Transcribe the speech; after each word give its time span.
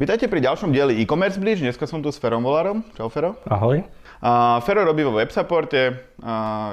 Vítajte 0.00 0.32
pri 0.32 0.40
ďalšom 0.40 0.72
dieli 0.72 0.96
e-commerce 1.04 1.36
bridge. 1.36 1.60
Dneska 1.60 1.84
som 1.84 2.00
tu 2.00 2.08
s 2.08 2.16
Ferom 2.16 2.40
Volárom. 2.40 2.80
Čau 2.96 3.12
Fero. 3.12 3.36
Ahoj. 3.44 3.84
Uh, 4.24 4.56
Fero 4.64 4.80
robí 4.80 5.04
vo 5.04 5.12
websupporte 5.12 5.92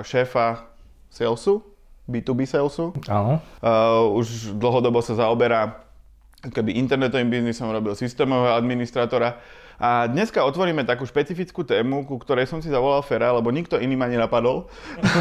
šéfa 0.07 0.64
salesu, 1.12 1.60
B2B 2.08 2.48
salesu. 2.48 2.96
Áno. 3.12 3.44
Už 4.16 4.55
dlhodobo 4.55 5.04
sa 5.04 5.20
zaoberá 5.20 5.76
keby 6.40 6.80
internetovým 6.80 7.27
biznisom, 7.27 7.68
robil 7.68 8.00
systémového 8.00 8.55
administrátora. 8.55 9.44
A 9.75 10.07
dneska 10.07 10.48
otvoríme 10.48 10.88
takú 10.88 11.04
špecifickú 11.04 11.68
tému, 11.68 12.07
ku 12.07 12.16
ktorej 12.23 12.48
som 12.48 12.64
si 12.64 12.71
zavolal 12.71 13.04
Fera, 13.04 13.36
lebo 13.36 13.52
nikto 13.52 13.75
iný 13.75 14.00
ma 14.00 14.07
nenapadol. 14.07 14.71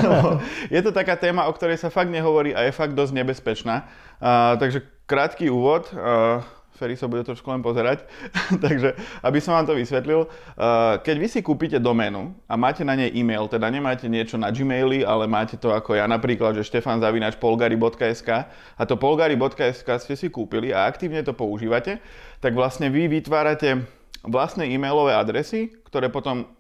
je 0.75 0.79
to 0.79 0.95
taká 0.95 1.19
téma, 1.19 1.51
o 1.51 1.53
ktorej 1.59 1.83
sa 1.83 1.91
fakt 1.91 2.15
nehovorí 2.15 2.55
a 2.55 2.71
je 2.71 2.71
fakt 2.71 2.95
dosť 2.95 3.19
nebezpečná. 3.19 3.83
Uh, 4.23 4.55
takže 4.63 4.87
krátky 5.11 5.51
úvod. 5.51 5.91
Uh, 5.91 6.47
Ferry 6.77 6.95
sa 6.95 7.09
bude 7.09 7.25
trošku 7.25 7.49
len 7.49 7.65
pozerať. 7.65 8.05
Takže, 8.65 8.95
aby 9.25 9.39
som 9.41 9.57
vám 9.57 9.67
to 9.67 9.75
vysvetlil, 9.75 10.29
uh, 10.29 11.01
keď 11.01 11.17
vy 11.17 11.29
si 11.33 11.41
kúpite 11.41 11.81
doménu 11.81 12.37
a 12.47 12.55
máte 12.55 12.85
na 12.85 12.95
nej 12.95 13.11
e-mail, 13.17 13.49
teda 13.49 13.73
nemáte 13.73 14.07
niečo 14.07 14.37
na 14.37 14.53
Gmaili, 14.53 15.03
ale 15.03 15.25
máte 15.25 15.57
to 15.57 15.73
ako 15.73 15.97
ja 15.97 16.05
napríklad, 16.05 16.55
že 16.55 16.69
štefanzavinač.polgari.sk 16.69 18.31
a 18.77 18.83
to 18.85 18.95
polgari.sk 18.95 19.89
ste 19.97 20.15
si 20.15 20.29
kúpili 20.29 20.71
a 20.71 20.85
aktívne 20.85 21.25
to 21.25 21.33
používate, 21.33 21.99
tak 22.39 22.53
vlastne 22.53 22.93
vy 22.93 23.09
vytvárate 23.09 23.89
vlastné 24.27 24.67
e-mailové 24.75 25.15
adresy, 25.15 25.71
ktoré 25.87 26.11
potom 26.11 26.51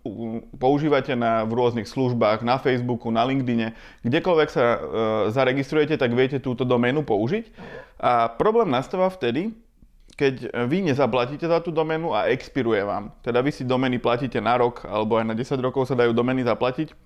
používate 0.56 1.18
na, 1.18 1.42
v 1.42 1.52
rôznych 1.58 1.90
službách, 1.90 2.46
na 2.46 2.56
Facebooku, 2.62 3.10
na 3.10 3.26
LinkedIne, 3.26 3.74
kdekoľvek 4.06 4.48
sa 4.48 4.64
e, 4.64 4.78
zaregistrujete, 5.34 5.98
tak 5.98 6.14
viete 6.14 6.38
túto 6.38 6.62
doménu 6.62 7.02
použiť. 7.02 7.50
A 7.98 8.30
problém 8.30 8.70
nastáva 8.70 9.10
vtedy, 9.10 9.50
keď 10.16 10.48
vy 10.64 10.88
nezaplatíte 10.88 11.44
za 11.44 11.60
tú 11.60 11.68
domenu 11.68 12.16
a 12.16 12.32
expiruje 12.32 12.80
vám. 12.80 13.12
Teda 13.20 13.44
vy 13.44 13.52
si 13.52 13.68
domeny 13.68 14.00
platíte 14.00 14.40
na 14.40 14.56
rok, 14.56 14.88
alebo 14.88 15.20
aj 15.20 15.28
na 15.28 15.34
10 15.36 15.60
rokov 15.60 15.92
sa 15.92 15.94
dajú 15.94 16.16
domeny 16.16 16.40
zaplatiť, 16.40 16.96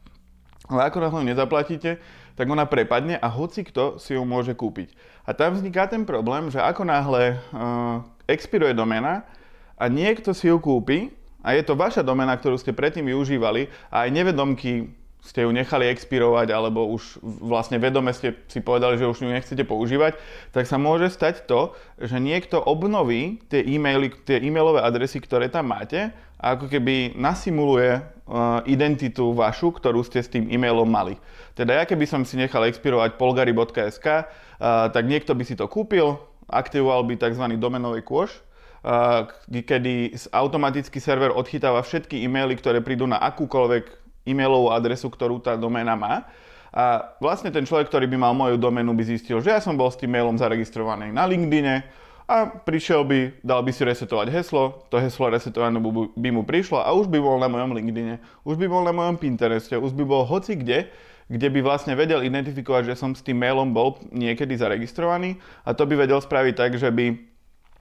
ale 0.70 0.86
ako 0.86 1.02
náhle 1.02 1.34
nezaplatíte, 1.34 1.98
tak 2.38 2.46
ona 2.46 2.62
prepadne 2.70 3.18
a 3.18 3.26
hoci 3.26 3.66
kto 3.66 3.98
si 3.98 4.14
ju 4.14 4.22
môže 4.22 4.54
kúpiť. 4.54 4.94
A 5.26 5.34
tam 5.34 5.58
vzniká 5.58 5.90
ten 5.90 6.06
problém, 6.06 6.46
že 6.54 6.62
ako 6.62 6.86
náhle 6.86 7.42
uh, 7.50 8.06
expiruje 8.30 8.70
domena 8.70 9.26
a 9.74 9.90
niekto 9.90 10.30
si 10.30 10.46
ju 10.46 10.62
kúpi, 10.62 11.10
a 11.40 11.56
je 11.56 11.64
to 11.64 11.72
vaša 11.72 12.04
domena, 12.04 12.36
ktorú 12.36 12.60
ste 12.60 12.76
predtým 12.76 13.08
využívali 13.08 13.72
a 13.88 14.04
aj 14.04 14.12
nevedomky 14.12 14.92
ste 15.20 15.44
ju 15.44 15.50
nechali 15.52 15.92
expirovať 15.92 16.48
alebo 16.50 16.88
už 16.90 17.20
vlastne 17.22 17.76
vedome 17.76 18.10
ste 18.16 18.34
si 18.48 18.64
povedali, 18.64 18.96
že 18.96 19.08
už 19.08 19.20
ju 19.20 19.28
nechcete 19.28 19.64
používať, 19.68 20.16
tak 20.50 20.64
sa 20.64 20.80
môže 20.80 21.12
stať 21.12 21.44
to, 21.44 21.76
že 22.00 22.16
niekto 22.16 22.56
obnoví 22.56 23.44
tie, 23.52 23.60
e-maily, 23.60 24.10
tie 24.24 24.40
e-mailové 24.40 24.80
adresy, 24.80 25.20
ktoré 25.20 25.52
tam 25.52 25.70
máte 25.70 26.10
a 26.40 26.56
ako 26.56 26.72
keby 26.72 27.20
nasimuluje 27.20 28.00
uh, 28.00 28.64
identitu 28.64 29.36
vašu, 29.36 29.76
ktorú 29.76 30.00
ste 30.00 30.24
s 30.24 30.32
tým 30.32 30.48
e-mailom 30.48 30.88
mali. 30.88 31.20
Teda 31.52 31.76
ja 31.76 31.84
keby 31.84 32.08
som 32.08 32.24
si 32.24 32.40
nechal 32.40 32.64
expirovať 32.64 33.20
polgari.sk, 33.20 34.06
uh, 34.08 34.88
tak 34.88 35.04
niekto 35.04 35.36
by 35.36 35.44
si 35.44 35.52
to 35.52 35.68
kúpil, 35.68 36.16
aktivoval 36.48 37.04
by 37.04 37.20
tzv. 37.20 37.44
domenový 37.60 38.00
kôš, 38.00 38.40
uh, 38.88 39.28
kedy 39.52 40.16
automaticky 40.32 40.96
server 40.96 41.28
odchytáva 41.36 41.84
všetky 41.84 42.24
e-maily, 42.24 42.56
ktoré 42.56 42.80
prídu 42.80 43.04
na 43.04 43.20
akúkoľvek 43.20 43.99
e-mailovú 44.26 44.72
adresu, 44.72 45.08
ktorú 45.08 45.40
tá 45.40 45.56
doména 45.56 45.96
má. 45.96 46.28
A 46.70 47.14
vlastne 47.18 47.50
ten 47.50 47.66
človek, 47.66 47.90
ktorý 47.90 48.06
by 48.06 48.16
mal 48.16 48.32
moju 48.34 48.54
doménu, 48.54 48.94
by 48.94 49.02
zistil, 49.02 49.42
že 49.42 49.50
ja 49.50 49.58
som 49.58 49.74
bol 49.74 49.90
s 49.90 49.98
tým 49.98 50.14
mailom 50.14 50.38
zaregistrovaný 50.38 51.10
na 51.10 51.26
LinkedIne 51.26 51.82
a 52.30 52.46
prišiel 52.46 53.02
by, 53.02 53.42
dal 53.42 53.58
by 53.66 53.74
si 53.74 53.82
resetovať 53.82 54.30
heslo, 54.30 54.86
to 54.86 55.02
heslo 55.02 55.34
resetované 55.34 55.82
by 56.14 56.30
mu 56.30 56.46
prišlo 56.46 56.78
a 56.78 56.94
už 56.94 57.10
by 57.10 57.18
bol 57.18 57.42
na 57.42 57.50
mojom 57.50 57.74
LinkedIne, 57.74 58.22
už 58.46 58.54
by 58.54 58.70
bol 58.70 58.86
na 58.86 58.94
mojom 58.94 59.18
Pintereste, 59.18 59.74
už 59.74 59.90
by 59.98 60.06
bol 60.06 60.22
hoci 60.22 60.54
kde, 60.54 60.86
kde 61.26 61.46
by 61.50 61.58
vlastne 61.58 61.98
vedel 61.98 62.22
identifikovať, 62.22 62.94
že 62.94 62.98
som 63.02 63.18
s 63.18 63.26
tým 63.26 63.42
mailom 63.42 63.74
bol 63.74 63.98
niekedy 64.14 64.54
zaregistrovaný 64.54 65.42
a 65.66 65.74
to 65.74 65.90
by 65.90 65.98
vedel 65.98 66.22
spraviť 66.22 66.54
tak, 66.54 66.78
že 66.78 66.86
by 66.94 67.29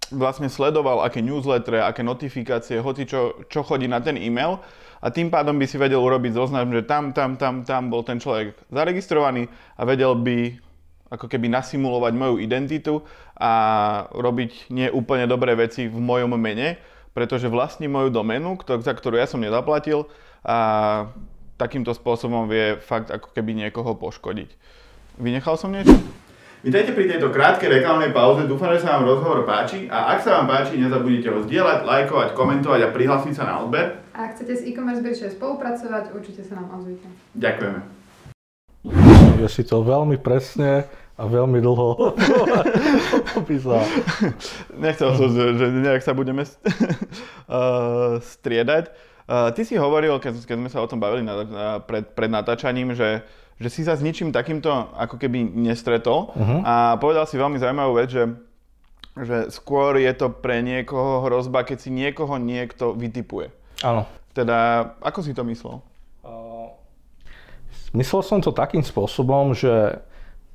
vlastne 0.10 0.50
sledoval, 0.50 1.06
aké 1.06 1.22
newslettere, 1.22 1.82
aké 1.82 2.02
notifikácie, 2.02 2.82
hoci 2.82 3.06
čo, 3.06 3.46
čo 3.46 3.62
chodí 3.62 3.86
na 3.86 4.02
ten 4.02 4.18
e-mail 4.18 4.58
a 5.00 5.08
tým 5.14 5.32
pádom 5.32 5.56
by 5.56 5.66
si 5.70 5.80
vedel 5.80 6.02
urobiť 6.02 6.36
zoznam, 6.36 6.70
že 6.74 6.84
tam, 6.84 7.16
tam, 7.16 7.40
tam, 7.40 7.64
tam 7.64 7.88
bol 7.88 8.04
ten 8.04 8.20
človek 8.20 8.58
zaregistrovaný 8.74 9.48
a 9.80 9.82
vedel 9.88 10.18
by 10.18 10.60
ako 11.10 11.26
keby 11.26 11.50
nasimulovať 11.50 12.14
moju 12.14 12.36
identitu 12.38 13.02
a 13.34 13.52
robiť 14.14 14.70
nie 14.70 14.88
úplne 14.94 15.26
dobré 15.26 15.58
veci 15.58 15.90
v 15.90 15.98
mojom 15.98 16.38
mene, 16.38 16.78
pretože 17.18 17.50
vlastní 17.50 17.90
moju 17.90 18.14
doménu, 18.14 18.62
za 18.62 18.94
ktorú 18.94 19.18
ja 19.18 19.26
som 19.26 19.42
nezaplatil 19.42 20.06
a 20.46 21.10
takýmto 21.58 21.92
spôsobom 21.92 22.48
vie 22.48 22.78
fakt 22.80 23.10
ako 23.10 23.34
keby 23.34 23.58
niekoho 23.58 23.98
poškodiť. 23.98 24.54
Vynechal 25.20 25.60
som 25.60 25.74
niečo? 25.74 25.92
Vítajte 26.60 26.92
pri 26.92 27.08
tejto 27.08 27.32
krátkej 27.32 27.72
reklamnej 27.72 28.12
pauze, 28.12 28.44
dúfam, 28.44 28.76
že 28.76 28.84
sa 28.84 29.00
vám 29.00 29.08
rozhovor 29.08 29.48
páči 29.48 29.88
a 29.88 30.12
ak 30.12 30.20
sa 30.20 30.44
vám 30.44 30.52
páči, 30.52 30.76
nezabudnite 30.76 31.32
ho 31.32 31.40
zdieľať, 31.48 31.88
lajkovať, 31.88 32.36
komentovať 32.36 32.84
a 32.84 32.92
prihlásiť 32.92 33.32
sa 33.32 33.48
na 33.48 33.64
odber. 33.64 34.04
A 34.12 34.28
ak 34.28 34.36
chcete 34.36 34.60
s 34.60 34.62
e-commerce 34.68 35.00
Bridge 35.00 35.24
spolupracovať, 35.24 36.12
určite 36.12 36.44
sa 36.44 36.60
nám 36.60 36.76
ozvite. 36.76 37.08
Ďakujeme. 37.40 37.80
Je 39.40 39.48
si 39.48 39.64
to 39.64 39.88
veľmi 39.88 40.20
presne 40.20 40.84
a 41.16 41.24
veľmi 41.24 41.64
dlho 41.64 42.12
opísal. 43.40 43.80
Nechcel 44.76 45.16
som, 45.16 45.32
že 45.32 45.64
nejak 45.64 46.04
sa 46.04 46.12
budeme 46.12 46.44
striedať. 48.36 48.92
Ty 49.32 49.62
si 49.64 49.80
hovoril, 49.80 50.12
keď, 50.20 50.44
keď 50.44 50.58
sme 50.60 50.68
sa 50.68 50.84
o 50.84 50.92
tom 50.92 51.00
bavili 51.00 51.24
pred, 51.88 52.04
pred 52.12 52.28
natáčaním, 52.28 52.92
že 53.00 53.24
že 53.60 53.68
si 53.68 53.84
sa 53.84 54.00
s 54.00 54.02
ničím 54.02 54.32
takýmto 54.32 54.72
ako 54.96 55.20
keby 55.20 55.44
nestretol 55.44 56.32
uh-huh. 56.32 56.64
a 56.64 56.74
povedal 56.96 57.28
si 57.28 57.36
veľmi 57.36 57.60
zaujímavú 57.60 58.00
vec, 58.00 58.08
že, 58.08 58.24
že 59.20 59.38
skôr 59.52 60.00
je 60.00 60.12
to 60.16 60.32
pre 60.32 60.64
niekoho 60.64 61.28
hrozba, 61.28 61.68
keď 61.68 61.78
si 61.84 61.92
niekoho 61.92 62.40
niekto 62.40 62.96
vytipuje. 62.96 63.52
Áno. 63.84 64.08
Teda, 64.32 64.92
ako 65.04 65.20
si 65.20 65.36
to 65.36 65.44
myslel? 65.44 65.84
Uh, 66.24 66.72
myslel 67.92 68.24
som 68.24 68.40
to 68.40 68.56
takým 68.56 68.80
spôsobom, 68.80 69.52
že 69.52 70.00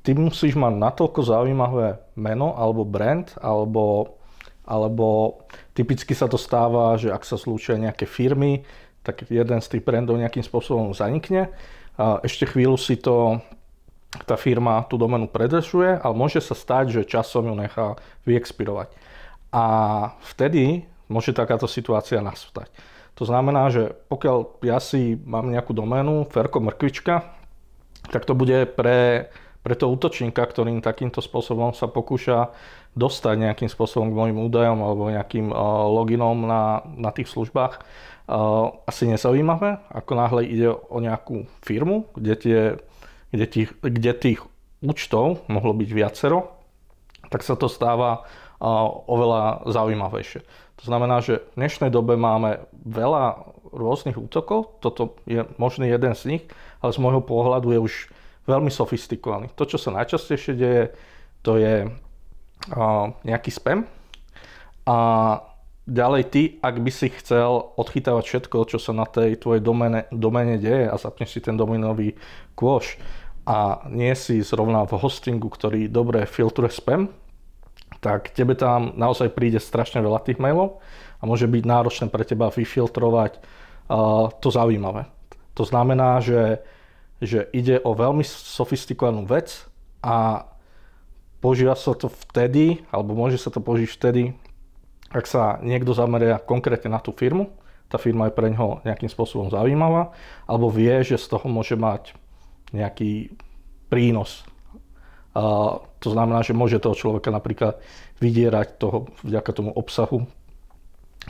ty 0.01 0.17
musíš 0.17 0.57
mať 0.57 0.73
natoľko 0.73 1.21
zaujímavé 1.21 2.01
meno 2.17 2.57
alebo 2.57 2.81
brand, 2.81 3.29
alebo, 3.37 4.17
alebo 4.65 5.41
typicky 5.77 6.17
sa 6.17 6.25
to 6.25 6.41
stáva, 6.41 6.97
že 6.97 7.13
ak 7.13 7.21
sa 7.21 7.37
zlúčia 7.37 7.77
nejaké 7.77 8.09
firmy, 8.09 8.65
tak 9.05 9.29
jeden 9.29 9.61
z 9.61 9.67
tých 9.69 9.85
brandov 9.85 10.17
nejakým 10.17 10.41
spôsobom 10.41 10.89
zanikne 10.97 11.53
ešte 11.97 12.45
chvíľu 12.47 12.75
si 12.75 12.99
to 12.99 13.39
tá 14.23 14.39
firma 14.39 14.87
tú 14.87 14.95
domenu 14.95 15.27
predržuje, 15.27 15.99
ale 15.99 16.15
môže 16.15 16.39
sa 16.39 16.55
stať, 16.55 17.01
že 17.01 17.09
časom 17.11 17.51
ju 17.51 17.55
nechá 17.55 17.99
vyexpirovať. 18.23 18.87
A 19.51 19.63
vtedy 20.35 20.87
môže 21.11 21.35
takáto 21.35 21.67
situácia 21.67 22.23
nastať. 22.23 22.71
To 23.15 23.23
znamená, 23.23 23.71
že 23.71 23.95
pokiaľ 24.11 24.63
ja 24.63 24.79
si 24.79 25.19
mám 25.23 25.47
nejakú 25.47 25.71
doménu, 25.71 26.27
Ferko 26.31 26.59
Mrkvička, 26.59 27.23
tak 28.11 28.27
to 28.27 28.35
bude 28.35 28.75
pre, 28.75 29.31
pre 29.63 29.73
toho 29.75 29.95
útočníka, 29.95 30.43
ktorým 30.43 30.83
takýmto 30.83 31.23
spôsobom 31.23 31.71
sa 31.71 31.87
pokúša 31.87 32.51
dostať 32.95 33.35
nejakým 33.49 33.69
spôsobom 33.71 34.11
k 34.11 34.19
mojim 34.19 34.37
údajom 34.39 34.79
alebo 34.79 35.11
nejakým 35.11 35.51
uh, 35.51 35.87
loginom 35.91 36.47
na, 36.47 36.83
na 36.95 37.11
tých 37.11 37.27
službách, 37.31 37.83
asi 38.89 39.03
nezaujímavé, 39.05 39.85
ako 39.93 40.11
náhle 40.17 40.41
ide 40.49 40.73
o 40.73 40.97
nejakú 40.97 41.45
firmu, 41.61 42.09
kde, 42.17 42.35
tie, 42.35 42.59
kde, 43.29 43.45
tých, 43.45 43.69
kde 43.81 44.11
tých 44.17 44.39
účtov 44.81 45.45
mohlo 45.45 45.73
byť 45.77 45.89
viacero, 45.93 46.57
tak 47.29 47.45
sa 47.45 47.53
to 47.53 47.69
stáva 47.69 48.25
oveľa 49.05 49.69
zaujímavejšie. 49.69 50.41
To 50.81 50.83
znamená, 50.83 51.21
že 51.21 51.45
v 51.53 51.65
dnešnej 51.65 51.89
dobe 51.93 52.17
máme 52.17 52.65
veľa 52.73 53.53
rôznych 53.69 54.17
útokov, 54.17 54.81
toto 54.81 55.21
je 55.29 55.45
možný 55.61 55.91
jeden 55.91 56.13
z 56.17 56.23
nich, 56.25 56.43
ale 56.81 56.91
z 56.95 57.01
môjho 57.01 57.21
pohľadu 57.21 57.77
je 57.77 57.79
už 57.79 57.93
veľmi 58.45 58.69
sofistikovaný. 58.69 59.49
To, 59.57 59.65
čo 59.65 59.77
sa 59.77 59.93
najčastejšie 59.93 60.53
deje, 60.53 60.83
to 61.45 61.57
je 61.61 61.89
nejaký 63.25 63.51
spam 63.53 63.85
a 64.85 64.97
Ďalej 65.85 66.23
ty, 66.33 66.41
ak 66.65 66.81
by 66.81 66.89
si 66.89 67.13
chcel 67.13 67.61
odchytávať 67.77 68.25
všetko, 68.25 68.57
čo 68.73 68.81
sa 68.81 68.89
na 68.89 69.05
tej 69.05 69.37
tvojej 69.37 69.61
domene, 69.61 70.09
domene 70.09 70.57
deje 70.57 70.89
a 70.89 70.97
zapneš 70.97 71.37
si 71.37 71.39
ten 71.45 71.53
domenový 71.53 72.17
kôš 72.57 72.97
a 73.45 73.85
nie 73.93 74.09
si 74.17 74.41
zrovna 74.41 74.89
v 74.89 74.97
hostingu, 74.97 75.45
ktorý 75.45 75.85
dobre 75.85 76.25
filtruje 76.25 76.73
spam, 76.73 77.13
tak 78.01 78.33
tebe 78.33 78.57
tam 78.57 78.97
naozaj 78.97 79.29
príde 79.37 79.61
strašne 79.61 80.01
veľa 80.01 80.25
tých 80.25 80.41
mailov 80.41 80.81
a 81.21 81.29
môže 81.29 81.45
byť 81.45 81.63
náročné 81.69 82.05
pre 82.09 82.25
teba 82.25 82.49
vyfiltrovať 82.49 83.37
uh, 83.37 84.33
to 84.41 84.49
zaujímavé. 84.49 85.05
To 85.53 85.69
znamená, 85.69 86.17
že, 86.17 86.65
že 87.21 87.45
ide 87.53 87.77
o 87.85 87.93
veľmi 87.93 88.25
sofistikovanú 88.25 89.29
vec 89.29 89.69
a 90.01 90.49
používa 91.45 91.77
sa 91.77 91.93
to 91.93 92.09
vtedy, 92.09 92.81
alebo 92.89 93.13
môže 93.13 93.37
sa 93.37 93.53
to 93.53 93.61
použiť 93.61 93.89
vtedy, 93.93 94.33
ak 95.11 95.25
sa 95.25 95.61
niekto 95.61 95.93
zameria 95.93 96.41
konkrétne 96.41 96.93
na 96.93 96.99
tú 97.01 97.13
firmu, 97.13 97.53
tá 97.85 98.01
firma 98.01 98.27
je 98.27 98.37
pre 98.37 98.49
ňoho 98.49 98.81
nejakým 98.81 99.09
spôsobom 99.09 99.53
zaujímavá, 99.53 100.09
alebo 100.49 100.73
vie, 100.73 101.05
že 101.05 101.21
z 101.21 101.37
toho 101.37 101.45
môže 101.45 101.77
mať 101.77 102.17
nejaký 102.73 103.37
prínos. 103.87 104.41
A 105.35 105.77
to 105.99 106.09
znamená, 106.15 106.41
že 106.41 106.57
môže 106.57 106.81
toho 106.81 106.97
človeka 106.97 107.29
napríklad 107.29 107.77
vydierať 108.23 108.81
toho, 108.81 109.11
vďaka 109.21 109.51
tomu 109.53 109.71
obsahu, 109.75 110.25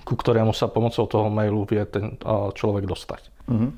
ku 0.05 0.13
ktorému 0.13 0.53
sa 0.53 0.71
pomocou 0.71 1.03
toho 1.09 1.27
mailu 1.27 1.65
vie 1.67 1.83
ten 1.89 2.15
človek 2.55 2.85
dostať. 2.85 3.21
Uh-huh. 3.49 3.71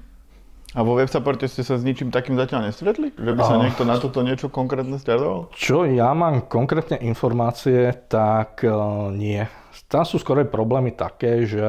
A 0.76 0.84
vo 0.84 1.00
websupporte 1.00 1.48
ste 1.48 1.64
sa 1.64 1.80
s 1.80 1.88
ničím 1.88 2.12
takým 2.12 2.36
zatiaľ 2.36 2.68
nestretli? 2.68 3.16
Že 3.16 3.34
by 3.34 3.42
sa 3.42 3.56
uh, 3.56 3.62
niekto 3.64 3.84
na 3.88 3.96
toto 3.98 4.20
niečo 4.20 4.52
konkrétne 4.52 5.00
stiažoval? 5.00 5.56
Čo 5.56 5.88
ja 5.88 6.12
mám 6.12 6.44
konkrétne 6.52 7.00
informácie, 7.00 7.96
tak 8.12 8.68
uh, 8.68 9.08
nie. 9.10 9.48
Tam 9.86 10.02
sú 10.02 10.18
skôr 10.18 10.42
problémy 10.50 10.98
také, 10.98 11.46
že 11.46 11.62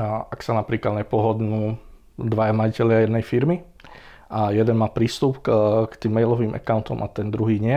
ak 0.00 0.40
sa 0.40 0.56
napríklad 0.56 1.04
nepohodnú 1.04 1.76
dvaja 2.16 2.56
majiteľia 2.56 3.04
jednej 3.04 3.24
firmy 3.24 3.56
a 4.32 4.48
jeden 4.56 4.80
má 4.80 4.88
prístup 4.88 5.44
k, 5.44 5.52
k 5.92 5.94
tým 6.00 6.16
mailovým 6.16 6.56
accountom 6.56 7.04
a 7.04 7.12
ten 7.12 7.28
druhý 7.28 7.60
nie, 7.60 7.76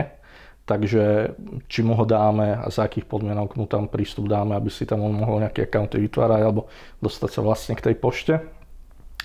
takže 0.64 1.36
či 1.68 1.84
mu 1.84 1.92
ho 1.92 2.08
dáme 2.08 2.56
a 2.56 2.66
za 2.72 2.88
akých 2.88 3.04
podmienok 3.04 3.60
mu 3.60 3.68
tam 3.68 3.92
prístup 3.92 4.32
dáme, 4.32 4.56
aby 4.56 4.72
si 4.72 4.88
tam 4.88 5.04
on 5.04 5.12
mohol 5.12 5.44
nejaké 5.44 5.68
accounty 5.68 6.00
vytvárať 6.00 6.40
alebo 6.40 6.72
dostať 7.04 7.30
sa 7.30 7.40
vlastne 7.44 7.76
k 7.76 7.92
tej 7.92 7.96
pošte 8.00 8.34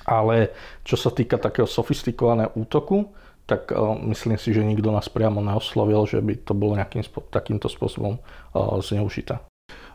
ale 0.05 0.53
čo 0.81 0.97
sa 0.97 1.13
týka 1.13 1.37
takého 1.37 1.69
sofistikovaného 1.69 2.53
útoku, 2.57 3.13
tak 3.45 3.69
uh, 3.73 3.93
myslím 4.09 4.37
si, 4.37 4.53
že 4.53 4.65
nikto 4.65 4.89
nás 4.89 5.09
priamo 5.11 5.43
neoslovil, 5.43 6.05
že 6.07 6.21
by 6.21 6.33
to 6.45 6.53
bolo 6.55 6.77
nejakým 6.77 7.03
spo- 7.03 7.25
takýmto 7.25 7.67
spôsobom 7.67 8.17
uh, 8.17 8.79
zneužité. 8.81 9.50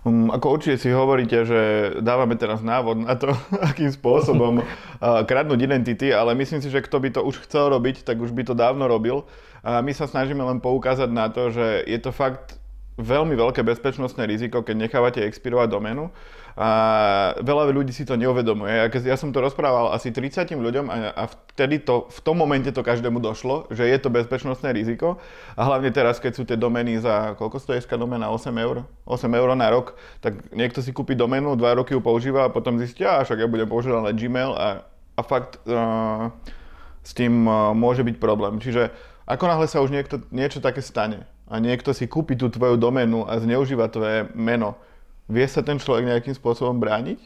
Um, 0.06 0.30
ako 0.30 0.54
určite 0.54 0.78
si 0.78 0.94
hovoríte, 0.94 1.42
že 1.42 1.60
dávame 1.98 2.38
teraz 2.38 2.62
návod 2.62 3.02
na 3.02 3.18
to, 3.18 3.34
akým 3.70 3.90
spôsobom 3.90 4.60
uh, 4.62 5.26
kradnúť 5.26 5.66
identity, 5.66 6.14
ale 6.14 6.38
myslím 6.38 6.62
si, 6.62 6.70
že 6.70 6.78
kto 6.78 7.02
by 7.02 7.08
to 7.10 7.20
už 7.26 7.42
chcel 7.50 7.74
robiť, 7.74 8.06
tak 8.06 8.22
už 8.22 8.30
by 8.30 8.46
to 8.46 8.54
dávno 8.54 8.86
robil. 8.86 9.26
A 9.66 9.82
my 9.82 9.90
sa 9.90 10.06
snažíme 10.06 10.38
len 10.46 10.62
poukázať 10.62 11.10
na 11.10 11.26
to, 11.26 11.50
že 11.50 11.82
je 11.90 11.98
to 11.98 12.14
fakt 12.14 12.54
veľmi 12.96 13.34
veľké 13.34 13.66
bezpečnostné 13.66 14.24
riziko, 14.24 14.62
keď 14.62 14.88
nechávate 14.88 15.20
expirovať 15.26 15.68
doménu 15.68 16.08
a 16.56 16.68
veľa 17.44 17.68
ľudí 17.68 17.92
si 17.92 18.08
to 18.08 18.16
neuvedomuje. 18.16 18.72
Ja, 18.72 18.88
ja 18.88 19.16
som 19.20 19.28
to 19.28 19.44
rozprával 19.44 19.92
asi 19.92 20.08
30 20.08 20.56
ľuďom 20.56 20.88
a, 20.88 21.12
a 21.12 21.24
vtedy 21.52 21.84
to, 21.84 22.08
v 22.08 22.20
tom 22.24 22.40
momente 22.40 22.72
to 22.72 22.80
každému 22.80 23.20
došlo, 23.20 23.68
že 23.68 23.84
je 23.84 23.98
to 24.00 24.08
bezpečnostné 24.08 24.72
riziko 24.72 25.20
a 25.52 25.60
hlavne 25.68 25.92
teraz, 25.92 26.16
keď 26.16 26.32
sú 26.32 26.48
tie 26.48 26.56
domény 26.56 26.96
za, 26.96 27.36
koľko 27.36 27.60
stojí 27.60 27.84
SK 27.84 28.00
doména? 28.00 28.32
8 28.32 28.48
eur? 28.56 28.88
8 29.04 29.28
eur 29.28 29.48
na 29.52 29.68
rok, 29.68 30.00
tak 30.24 30.48
niekto 30.56 30.80
si 30.80 30.96
kúpi 30.96 31.12
doménu, 31.12 31.60
2 31.60 31.76
roky 31.76 31.92
ju 31.92 32.00
používa 32.00 32.48
a 32.48 32.52
potom 32.52 32.80
zistia, 32.80 33.20
a 33.20 33.24
však 33.28 33.44
ja 33.44 33.48
budem 33.52 33.68
používať 33.68 34.00
len 34.08 34.16
Gmail 34.16 34.52
a, 34.56 34.80
a 35.12 35.20
fakt 35.20 35.60
uh, 35.68 36.32
s 37.04 37.12
tým 37.12 37.44
uh, 37.44 37.76
môže 37.76 38.00
byť 38.00 38.16
problém. 38.16 38.64
Čiže 38.64 38.96
ako 39.28 39.44
náhle 39.44 39.68
sa 39.68 39.84
už 39.84 39.92
niekto, 39.92 40.24
niečo 40.32 40.64
také 40.64 40.80
stane, 40.80 41.28
a 41.46 41.62
niekto 41.62 41.94
si 41.94 42.10
kúpi 42.10 42.34
tú 42.34 42.50
tvoju 42.50 42.74
doménu 42.74 43.22
a 43.28 43.38
zneužíva 43.38 43.86
tvoje 43.86 44.26
meno, 44.34 44.74
vie 45.26 45.46
sa 45.50 45.62
ten 45.62 45.78
človek 45.78 46.06
nejakým 46.06 46.34
spôsobom 46.34 46.78
brániť? 46.78 47.18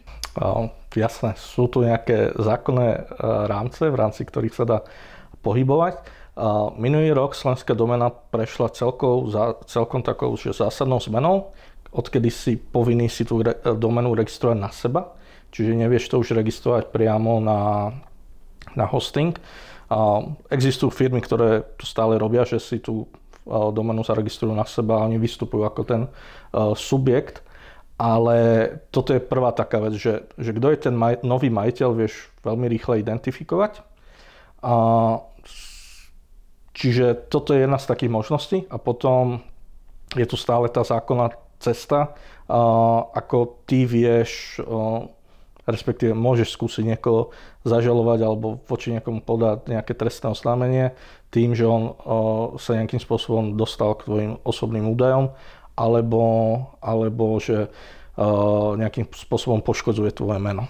Jasné, 0.95 1.35
sú 1.39 1.67
tu 1.71 1.83
nejaké 1.83 2.35
zákonné 2.39 2.89
uh, 2.91 3.51
rámce, 3.51 3.83
v 3.87 3.97
rámci 3.99 4.23
ktorých 4.27 4.55
sa 4.55 4.65
dá 4.67 4.79
pohybovať. 5.41 6.21
Minulý 6.81 7.13
rok 7.13 7.37
slovenská 7.37 7.77
domena 7.77 8.09
prešla 8.09 8.73
celkou, 8.73 9.29
celkom 9.69 10.01
takou 10.01 10.33
že 10.41 10.57
zásadnou 10.57 10.97
zmenou, 10.97 11.53
odkedy 11.93 12.33
si 12.33 12.57
povinný 12.57 13.13
si 13.13 13.29
tú 13.29 13.45
re, 13.45 13.53
domenu 13.77 14.17
registrovať 14.17 14.57
na 14.57 14.73
seba, 14.73 15.13
čiže 15.53 15.77
nevieš 15.77 16.09
to 16.09 16.17
už 16.17 16.33
registrovať 16.33 16.89
priamo 16.95 17.45
na, 17.45 17.93
na 18.73 18.85
hosting. 18.89 19.37
Existujú 20.49 20.89
firmy, 20.89 21.21
ktoré 21.21 21.67
to 21.77 21.85
stále 21.85 22.17
robia, 22.17 22.49
že 22.49 22.57
si 22.57 22.81
tú 22.81 23.05
domenu 23.49 24.01
sa 24.01 24.17
registrujú 24.17 24.55
na 24.57 24.65
seba 24.65 25.03
a 25.03 25.05
oni 25.11 25.21
vystupujú 25.21 25.67
ako 25.67 25.83
ten 25.85 26.03
subjekt. 26.79 27.45
Ale 28.01 28.39
toto 28.89 29.13
je 29.13 29.21
prvá 29.21 29.53
taká 29.53 29.77
vec, 29.77 30.01
že, 30.01 30.25
že 30.41 30.57
kto 30.57 30.73
je 30.73 30.79
ten 30.89 30.97
maj, 30.97 31.21
nový 31.21 31.53
majiteľ, 31.53 31.93
vieš 31.93 32.33
veľmi 32.41 32.65
rýchle 32.65 33.05
identifikovať. 33.05 33.85
A, 34.65 34.75
čiže 36.73 37.29
toto 37.29 37.53
je 37.53 37.69
jedna 37.69 37.77
z 37.77 37.93
takých 37.93 38.09
možností. 38.09 38.59
A 38.73 38.81
potom 38.81 39.45
je 40.17 40.25
tu 40.25 40.41
stále 40.41 40.73
tá 40.73 40.81
zákonná 40.81 41.37
cesta, 41.61 42.17
a, 42.49 42.61
ako 43.13 43.69
ty 43.69 43.85
vieš, 43.85 44.65
a, 44.65 45.05
respektíve 45.69 46.17
môžeš 46.17 46.57
skúsiť 46.57 46.97
niekoho 46.97 47.37
zažalovať 47.69 48.25
alebo 48.25 48.65
voči 48.65 48.97
niekomu 48.97 49.21
podať 49.21 49.69
nejaké 49.69 49.93
trestné 49.93 50.33
oznámenie 50.33 50.97
tým, 51.31 51.55
že 51.55 51.63
on 51.63 51.95
sa 52.59 52.75
nejakým 52.75 52.99
spôsobom 52.99 53.55
dostal 53.55 53.95
k 53.95 54.09
tvojim 54.09 54.33
osobným 54.43 54.91
údajom, 54.91 55.31
alebo, 55.81 56.23
alebo 56.85 57.41
že 57.41 57.73
nejakým 58.77 59.09
spôsobom 59.09 59.65
poškodzuje 59.65 60.13
tvoje 60.13 60.37
meno. 60.37 60.69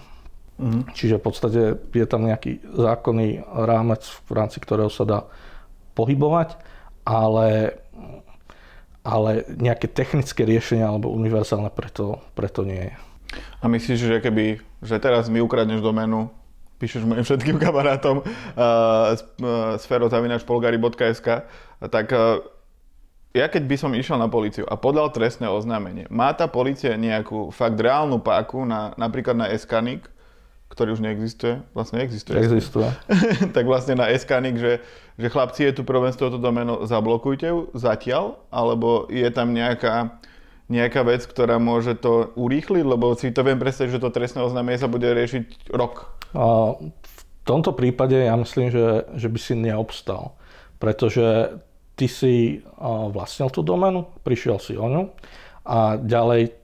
Mm. 0.61 0.87
Čiže 0.93 1.19
v 1.19 1.23
podstate 1.25 1.61
je 1.75 2.05
tam 2.07 2.23
nejaký 2.23 2.63
zákonný 2.63 3.43
rámec, 3.43 4.05
v 4.07 4.31
rámci 4.31 4.63
ktorého 4.63 4.87
sa 4.87 5.03
dá 5.03 5.19
pohybovať, 5.97 6.55
ale, 7.03 7.81
ale 9.01 9.43
nejaké 9.57 9.89
technické 9.91 10.47
riešenia 10.47 10.87
alebo 10.87 11.11
univerzálne 11.11 11.73
preto, 11.73 12.23
preto 12.37 12.63
nie 12.63 12.93
je. 12.93 12.95
A 13.59 13.65
myslíš, 13.67 13.99
že 13.99 14.17
keby, 14.23 14.61
že 14.85 15.01
teraz 15.01 15.27
mi 15.27 15.41
ukradneš 15.41 15.81
doménu, 15.81 16.29
píšeš 16.77 17.03
mojim 17.03 17.25
všetkým 17.25 17.57
kamarátom 17.65 18.21
uh, 18.21 18.25
sferozavinačpolgari.sk, 19.81 21.27
tak 21.89 22.05
uh, 22.13 22.39
ja 23.31 23.47
keď 23.47 23.63
by 23.63 23.75
som 23.79 23.91
išiel 23.95 24.19
na 24.19 24.27
policiu 24.27 24.67
a 24.67 24.75
podal 24.75 25.07
trestné 25.07 25.47
oznámenie, 25.47 26.03
má 26.11 26.35
tá 26.35 26.51
policia 26.51 26.99
nejakú 26.99 27.47
fakt 27.55 27.79
reálnu 27.79 28.19
páku 28.19 28.67
na, 28.67 28.91
napríklad 28.99 29.39
na 29.39 29.47
Eskanik, 29.47 30.11
ktorý 30.71 30.95
už 30.95 31.03
neexistuje, 31.03 31.63
vlastne 31.71 32.03
existuje. 32.03 32.39
Existuje. 32.39 32.87
tak 33.55 33.63
vlastne 33.67 33.99
na 33.99 34.11
Eskanik, 34.11 34.59
že, 34.59 34.83
že 35.15 35.27
chlapci, 35.31 35.67
je 35.67 35.79
tu 35.79 35.83
problém 35.87 36.11
s 36.11 36.19
touto 36.19 36.39
domenou, 36.39 36.83
zablokujte 36.83 37.47
ju 37.47 37.59
zatiaľ, 37.75 38.39
alebo 38.51 39.07
je 39.07 39.27
tam 39.31 39.55
nejaká, 39.55 40.19
nejaká 40.67 41.03
vec, 41.07 41.23
ktorá 41.23 41.55
môže 41.55 41.95
to 41.99 42.35
urýchliť, 42.35 42.83
lebo 42.83 43.15
si 43.15 43.31
to 43.31 43.47
viem 43.47 43.59
predstaviť, 43.59 43.95
že 43.95 44.03
to 44.03 44.15
trestné 44.15 44.43
oznámenie 44.43 44.79
sa 44.79 44.91
bude 44.91 45.07
riešiť 45.07 45.71
rok. 45.71 46.19
V 46.35 47.21
tomto 47.43 47.75
prípade 47.75 48.15
ja 48.15 48.35
myslím, 48.35 48.71
že, 48.71 49.07
že 49.15 49.27
by 49.27 49.39
si 49.39 49.55
neobstal, 49.55 50.35
pretože 50.79 51.59
ty 52.01 52.09
si 52.09 52.65
vlastnil 53.13 53.53
tú 53.53 53.61
domenu, 53.61 54.09
prišiel 54.25 54.57
si 54.57 54.73
o 54.73 54.89
ňu. 54.89 55.13
A 55.69 56.01
ďalej 56.01 56.57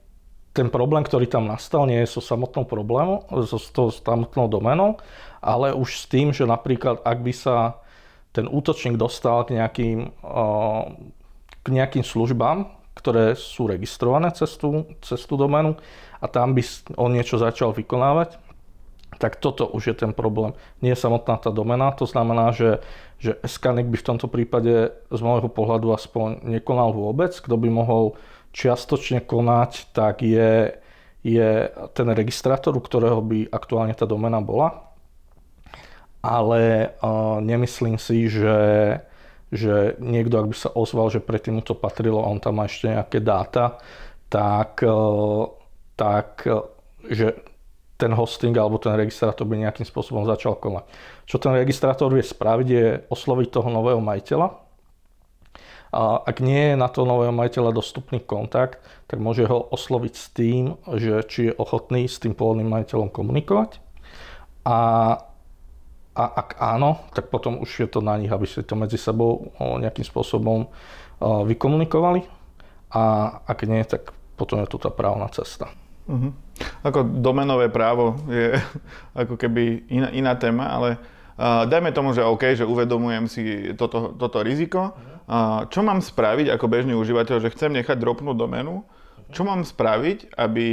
ten 0.50 0.66
problém, 0.66 1.06
ktorý 1.06 1.30
tam 1.30 1.46
nastal, 1.46 1.86
nie 1.86 2.02
je 2.02 2.10
so 2.10 2.18
samotnou 2.18 2.66
problémom, 2.66 3.22
so, 3.46 3.62
so 3.62 3.94
samotnou 3.94 4.50
domenou, 4.50 4.98
ale 5.38 5.70
už 5.70 6.02
s 6.02 6.04
tým, 6.10 6.34
že 6.34 6.42
napríklad 6.42 6.98
ak 7.06 7.22
by 7.22 7.30
sa 7.30 7.78
ten 8.34 8.50
útočník 8.50 8.98
dostal 8.98 9.46
k 9.46 9.54
nejakým, 9.54 10.10
k 11.62 11.66
nejakým 11.70 12.02
službám, 12.02 12.74
ktoré 12.98 13.38
sú 13.38 13.70
registrované 13.70 14.34
cez 14.34 14.58
tú, 14.58 14.90
cez 14.98 15.22
tú 15.22 15.38
domenu 15.38 15.78
a 16.18 16.26
tam 16.26 16.58
by 16.58 16.62
on 16.98 17.14
niečo 17.14 17.38
začal 17.38 17.70
vykonávať, 17.70 18.34
tak 19.18 19.42
toto 19.42 19.66
už 19.66 19.92
je 19.92 19.94
ten 19.98 20.14
problém. 20.14 20.54
Nie 20.78 20.94
je 20.94 21.02
samotná 21.02 21.42
tá 21.42 21.50
domena, 21.50 21.90
to 21.90 22.06
znamená, 22.06 22.54
že, 22.54 22.78
že 23.18 23.34
Scanik 23.42 23.90
by 23.90 23.98
v 23.98 24.08
tomto 24.14 24.30
prípade 24.30 24.94
z 24.94 25.20
môjho 25.20 25.50
pohľadu 25.50 25.90
aspoň 25.90 26.46
nekonal 26.46 26.94
vôbec. 26.94 27.34
Kto 27.34 27.58
by 27.58 27.68
mohol 27.68 28.14
čiastočne 28.54 29.26
konať, 29.26 29.90
tak 29.90 30.22
je, 30.22 30.78
je 31.26 31.50
ten 31.92 32.08
registrátor, 32.14 32.78
u 32.78 32.82
ktorého 32.82 33.18
by 33.20 33.50
aktuálne 33.50 33.92
tá 33.92 34.06
domena 34.06 34.38
bola. 34.38 34.86
Ale 36.22 36.94
uh, 36.98 37.38
nemyslím 37.38 37.98
si, 37.98 38.26
že, 38.26 38.58
že 39.50 39.94
niekto, 40.02 40.34
ak 40.42 40.50
by 40.50 40.56
sa 40.56 40.70
ozval, 40.74 41.10
že 41.10 41.22
predtým 41.22 41.58
mu 41.58 41.62
to 41.62 41.78
patrilo 41.78 42.22
a 42.22 42.30
on 42.30 42.42
tam 42.42 42.58
má 42.58 42.66
ešte 42.66 42.90
nejaké 42.90 43.22
dáta, 43.22 43.78
tak, 44.26 44.82
uh, 44.82 45.46
tak 45.94 46.42
uh, 46.50 46.66
že 47.06 47.47
ten 47.98 48.14
hosting 48.14 48.54
alebo 48.54 48.78
ten 48.78 48.94
registrátor 48.94 49.42
by 49.42 49.58
nejakým 49.58 49.82
spôsobom 49.82 50.22
začal 50.22 50.54
konať. 50.54 50.86
Čo 51.26 51.42
ten 51.42 51.52
registrátor 51.58 52.14
vie 52.14 52.22
spraviť 52.22 52.68
je 52.70 52.86
osloviť 53.10 53.48
toho 53.50 53.68
nového 53.68 53.98
majiteľa. 53.98 54.48
A 55.88 56.20
ak 56.22 56.38
nie 56.38 56.72
je 56.72 56.76
na 56.78 56.86
toho 56.86 57.08
nového 57.08 57.34
majiteľa 57.34 57.74
dostupný 57.74 58.22
kontakt, 58.22 58.78
tak 59.10 59.18
môže 59.18 59.48
ho 59.48 59.66
osloviť 59.72 60.14
s 60.14 60.26
tým, 60.30 60.78
že 60.94 61.26
či 61.26 61.40
je 61.50 61.58
ochotný 61.58 62.06
s 62.06 62.22
tým 62.22 62.38
pôvodným 62.38 62.70
majiteľom 62.70 63.10
komunikovať. 63.10 63.82
A, 64.68 64.78
a 66.12 66.24
ak 66.28 66.60
áno, 66.60 67.02
tak 67.16 67.32
potom 67.32 67.58
už 67.64 67.70
je 67.82 67.88
to 67.88 68.04
na 68.04 68.14
nich, 68.20 68.30
aby 68.30 68.44
si 68.46 68.62
to 68.62 68.76
medzi 68.78 69.00
sebou 69.00 69.50
nejakým 69.58 70.04
spôsobom 70.04 70.70
vykomunikovali. 71.18 72.22
A 72.94 73.02
ak 73.48 73.64
nie, 73.66 73.82
tak 73.82 74.12
potom 74.38 74.62
je 74.62 74.68
to 74.70 74.78
tá 74.78 74.92
právna 74.92 75.26
cesta. 75.32 75.72
Uh-huh. 76.08 76.36
Ako 76.82 77.02
domenové 77.02 77.70
právo 77.70 78.18
je 78.30 78.54
ako 79.22 79.34
keby 79.38 79.88
iná, 79.90 80.08
iná 80.14 80.32
téma, 80.34 80.70
ale 80.70 80.98
uh, 80.98 81.64
dajme 81.66 81.90
tomu, 81.94 82.14
že 82.14 82.26
OK, 82.26 82.54
že 82.54 82.66
uvedomujem 82.66 83.24
si 83.30 83.42
toto, 83.74 84.14
toto 84.14 84.42
riziko. 84.42 84.94
Uh, 85.28 85.68
čo 85.68 85.84
mám 85.84 86.00
spraviť 86.00 86.54
ako 86.56 86.66
bežný 86.66 86.94
užívateľ, 86.96 87.44
že 87.44 87.52
chcem 87.52 87.74
nechať 87.76 88.00
dropnúť 88.00 88.36
domenu? 88.36 88.86
Čo 89.28 89.44
mám 89.44 89.60
spraviť, 89.60 90.32
aby, 90.40 90.68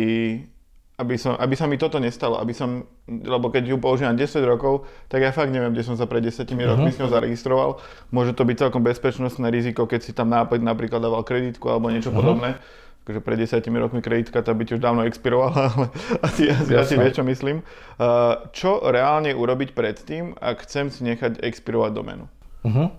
aby, 0.96 1.16
som, 1.20 1.36
aby 1.36 1.56
sa 1.60 1.68
mi 1.68 1.76
toto 1.76 2.00
nestalo? 2.00 2.40
Aby 2.40 2.56
som, 2.56 2.88
lebo 3.04 3.52
keď 3.52 3.76
ju 3.76 3.78
používam 3.84 4.16
10 4.16 4.32
rokov, 4.48 4.88
tak 5.12 5.28
ja 5.28 5.36
fakt 5.36 5.52
neviem, 5.52 5.76
kde 5.76 5.84
som 5.84 6.00
sa 6.00 6.08
pred 6.08 6.24
10 6.24 6.48
uh-huh. 6.48 6.72
rokmi 6.72 6.88
s 6.96 7.00
ňou 7.04 7.12
zaregistroval. 7.12 7.84
Môže 8.16 8.32
to 8.32 8.48
byť 8.48 8.56
celkom 8.64 8.80
bezpečnostné 8.80 9.52
riziko, 9.52 9.84
keď 9.84 10.08
si 10.08 10.16
tam 10.16 10.32
nápad 10.32 10.64
napríklad 10.64 11.04
dával 11.04 11.28
kreditku 11.28 11.68
alebo 11.68 11.92
niečo 11.92 12.16
uh-huh. 12.16 12.24
podobné 12.24 12.64
akože 13.06 13.22
pred 13.22 13.38
desiatimi 13.38 13.78
rokmi 13.78 14.02
kreditka 14.02 14.42
tá 14.42 14.50
by 14.50 14.66
už 14.66 14.82
dávno 14.82 15.06
expirovala, 15.06 15.70
ale 15.78 15.88
asi, 16.26 16.50
asi, 16.50 16.74
asi 16.74 16.94
vieš, 16.98 17.22
čo 17.22 17.24
myslím. 17.30 17.62
Uh, 18.02 18.50
čo 18.50 18.82
reálne 18.82 19.30
urobiť 19.38 19.78
predtým, 19.78 20.34
ak 20.42 20.66
chcem 20.66 20.90
si 20.90 21.06
nechať 21.06 21.38
expirovať 21.38 21.92
domenu? 21.94 22.26
Uh-huh. 22.66 22.90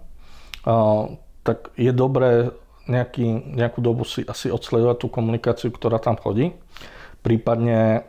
Uh, 0.62 1.18
tak 1.42 1.75
je 1.75 1.90
dobré 1.90 2.54
nejaký, 2.86 3.58
nejakú 3.58 3.82
dobu 3.82 4.06
si 4.06 4.22
asi 4.22 4.46
odsledovať 4.46 5.02
tú 5.02 5.10
komunikáciu, 5.10 5.75
ktorá 5.75 5.98
tam 5.98 6.14
chodí. 6.14 6.54
Prípadne, 7.26 8.06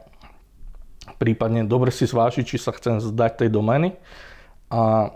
prípadne 1.17 1.65
dobre 1.65 1.89
si 1.89 2.05
zvážiť, 2.05 2.45
či 2.45 2.61
sa 2.61 2.77
chcem 2.77 3.01
zdať 3.01 3.41
tej 3.41 3.49
domény 3.49 3.97
a, 4.69 5.09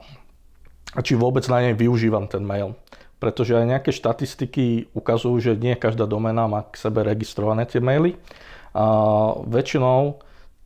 a 0.97 0.99
či 1.05 1.13
vôbec 1.13 1.45
na 1.45 1.61
nej 1.61 1.77
využívam 1.77 2.25
ten 2.25 2.41
mail 2.41 2.73
pretože 3.21 3.53
aj 3.53 3.77
nejaké 3.77 3.93
štatistiky 3.93 4.89
ukazujú, 4.97 5.37
že 5.37 5.53
nie 5.53 5.77
každá 5.77 6.09
domena 6.09 6.49
má 6.49 6.65
k 6.65 6.73
sebe 6.81 7.05
registrované 7.05 7.69
tie 7.69 7.77
maily. 7.77 8.17
A 8.73 8.83
väčšinou 9.45 10.17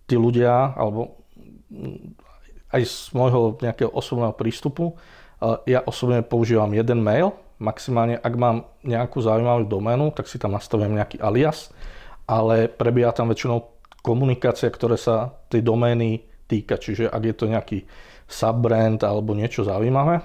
tí 0.07 0.15
ľudia, 0.15 0.71
alebo 0.79 1.19
aj 2.71 2.81
z 2.87 3.11
môjho 3.11 3.59
nejakého 3.59 3.91
osobného 3.91 4.31
prístupu, 4.31 4.95
ja 5.67 5.83
osobne 5.83 6.23
používam 6.23 6.71
jeden 6.71 7.03
mail, 7.03 7.35
maximálne 7.59 8.15
ak 8.23 8.33
mám 8.39 8.71
nejakú 8.87 9.19
zaujímavú 9.19 9.67
doménu, 9.67 10.15
tak 10.15 10.31
si 10.31 10.39
tam 10.39 10.55
nastavím 10.55 10.95
nejaký 10.95 11.19
alias, 11.19 11.75
ale 12.23 12.71
prebieha 12.71 13.11
tam 13.11 13.27
väčšinou 13.27 13.67
komunikácia, 13.99 14.71
ktoré 14.71 14.95
sa 14.95 15.35
tej 15.51 15.59
domény 15.59 16.23
týka, 16.47 16.79
čiže 16.79 17.11
ak 17.11 17.23
je 17.25 17.35
to 17.35 17.45
nejaký 17.51 17.77
subbrand 18.29 19.01
alebo 19.03 19.33
niečo 19.35 19.65
zaujímavé, 19.65 20.21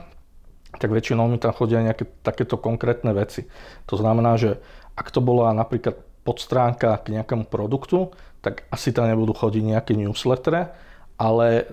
tak 0.77 0.91
väčšinou 0.91 1.27
mi 1.27 1.41
tam 1.41 1.51
chodia 1.51 1.83
nejaké 1.83 2.07
takéto 2.23 2.61
konkrétne 2.61 3.11
veci. 3.17 3.49
To 3.91 3.99
znamená, 3.99 4.39
že 4.39 4.63
ak 4.95 5.11
to 5.11 5.19
bola 5.25 5.51
napríklad 5.57 5.99
podstránka 6.23 7.01
k 7.03 7.17
nejakému 7.19 7.49
produktu, 7.49 8.13
tak 8.45 8.69
asi 8.71 8.93
tam 8.95 9.09
nebudú 9.09 9.33
chodiť 9.33 9.63
nejaké 9.65 9.93
newslettere, 9.97 10.73
ale 11.17 11.67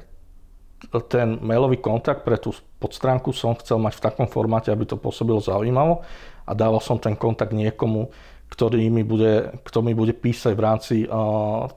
ten 1.09 1.41
mailový 1.41 1.81
kontakt 1.81 2.21
pre 2.21 2.37
tú 2.37 2.53
podstránku 2.77 3.33
som 3.33 3.57
chcel 3.57 3.81
mať 3.81 3.97
v 3.97 4.03
takom 4.03 4.27
formáte, 4.29 4.69
aby 4.69 4.85
to 4.85 4.99
pôsobilo 4.99 5.41
zaujímavo 5.41 6.05
a 6.45 6.51
dával 6.53 6.79
som 6.79 7.01
ten 7.01 7.17
kontakt 7.17 7.51
niekomu, 7.51 8.13
ktorý 8.47 8.87
mi 8.93 9.01
bude, 9.01 9.57
kto 9.65 9.81
mi 9.81 9.97
bude 9.97 10.13
písať 10.13 10.53
v 10.53 10.63
rámci 10.63 10.95
uh, 11.09 11.67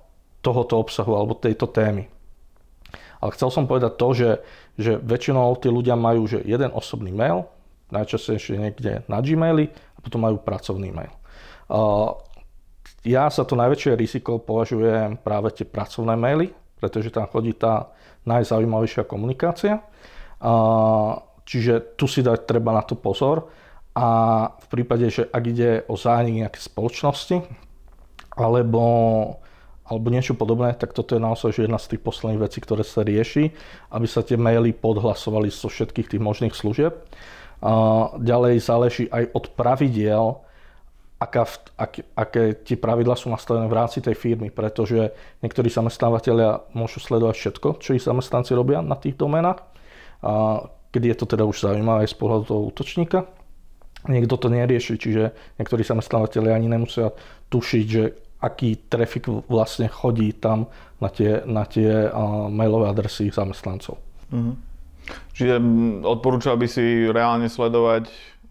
tohoto 0.44 0.78
obsahu 0.78 1.16
alebo 1.16 1.34
tejto 1.34 1.66
témy. 1.66 2.06
Ale 3.20 3.36
chcel 3.36 3.52
som 3.52 3.68
povedať 3.68 3.92
to, 4.00 4.08
že, 4.16 4.30
že 4.80 4.92
väčšinou 4.96 5.52
tí 5.60 5.68
ľudia 5.68 5.94
majú 5.94 6.24
že 6.24 6.40
jeden 6.40 6.72
osobný 6.72 7.12
mail, 7.12 7.44
najčastejšie 7.92 8.56
niekde 8.56 9.04
na 9.10 9.20
Gmaili 9.20 9.68
a 9.70 9.98
potom 10.00 10.24
majú 10.24 10.40
pracovný 10.40 10.88
mail. 10.94 11.12
Ja 13.04 13.32
sa 13.32 13.42
to 13.44 13.56
najväčšie 13.56 13.96
riziko 13.96 14.40
považujem 14.40 15.20
práve 15.20 15.52
tie 15.56 15.64
pracovné 15.64 16.16
maily, 16.16 16.52
pretože 16.80 17.12
tam 17.12 17.28
chodí 17.28 17.52
tá 17.56 17.92
najzaujímavejšia 18.24 19.04
komunikácia. 19.04 19.84
Čiže 21.44 21.96
tu 21.98 22.06
si 22.06 22.20
dať 22.24 22.46
treba 22.46 22.72
na 22.72 22.84
to 22.84 22.96
pozor 22.96 23.50
a 23.96 24.08
v 24.54 24.66
prípade, 24.70 25.10
že 25.10 25.26
ak 25.26 25.42
ide 25.50 25.70
o 25.90 25.98
zánik 25.98 26.46
nejaké 26.46 26.60
spoločnosti 26.62 27.42
alebo 28.38 28.82
alebo 29.90 30.06
niečo 30.14 30.38
podobné, 30.38 30.78
tak 30.78 30.94
toto 30.94 31.18
je 31.18 31.20
naozaj 31.20 31.50
že 31.50 31.66
jedna 31.66 31.82
z 31.82 31.98
tých 31.98 32.02
posledných 32.06 32.40
vecí, 32.46 32.62
ktoré 32.62 32.86
sa 32.86 33.02
rieši, 33.02 33.50
aby 33.90 34.06
sa 34.06 34.22
tie 34.22 34.38
maily 34.38 34.70
podhlasovali 34.70 35.50
zo 35.50 35.66
všetkých 35.66 36.14
tých 36.14 36.22
možných 36.22 36.54
služieb. 36.54 36.94
A 37.60 37.72
ďalej 38.16 38.62
záleží 38.62 39.04
aj 39.10 39.34
od 39.34 39.50
pravidiel, 39.58 40.38
aká, 41.18 41.44
ak, 41.76 41.92
aké 42.16 42.56
tie 42.62 42.78
pravidla 42.78 43.18
sú 43.18 43.28
nastavené 43.28 43.68
v 43.68 43.76
rámci 43.76 43.98
tej 44.00 44.16
firmy, 44.16 44.48
pretože 44.48 45.12
niektorí 45.42 45.68
zamestnávateľia 45.68 46.72
môžu 46.72 47.02
sledovať 47.02 47.36
všetko, 47.36 47.68
čo 47.82 47.98
ich 47.98 48.06
zamestnanci 48.06 48.54
robia 48.56 48.80
na 48.80 48.96
tých 48.96 49.18
domenách, 49.18 49.60
a 50.24 50.64
kedy 50.94 51.12
je 51.12 51.16
to 51.18 51.26
teda 51.26 51.44
už 51.44 51.60
zaujímavé 51.66 52.06
z 52.06 52.16
pohľadu 52.16 52.44
toho 52.46 52.60
útočníka. 52.70 53.18
Niekto 54.08 54.40
to 54.40 54.48
nerieši, 54.48 54.96
čiže 54.96 55.36
niektorí 55.60 55.84
zamestnávateľia 55.84 56.56
ani 56.56 56.72
nemusia 56.72 57.12
tušiť, 57.52 57.84
že 57.84 58.29
aký 58.40 58.88
trafik 58.88 59.28
vlastne 59.48 59.86
chodí 59.86 60.32
tam 60.32 60.72
na 61.00 61.08
tie, 61.12 61.44
na 61.44 61.68
tie 61.68 62.08
mailové 62.48 62.88
adresy 62.88 63.28
zamestnancov. 63.28 64.00
Uh-huh. 64.32 64.56
Čiže 65.36 65.60
odporúčal 66.04 66.56
by 66.56 66.66
si 66.68 67.08
reálne 67.08 67.48
sledovať, 67.52 68.08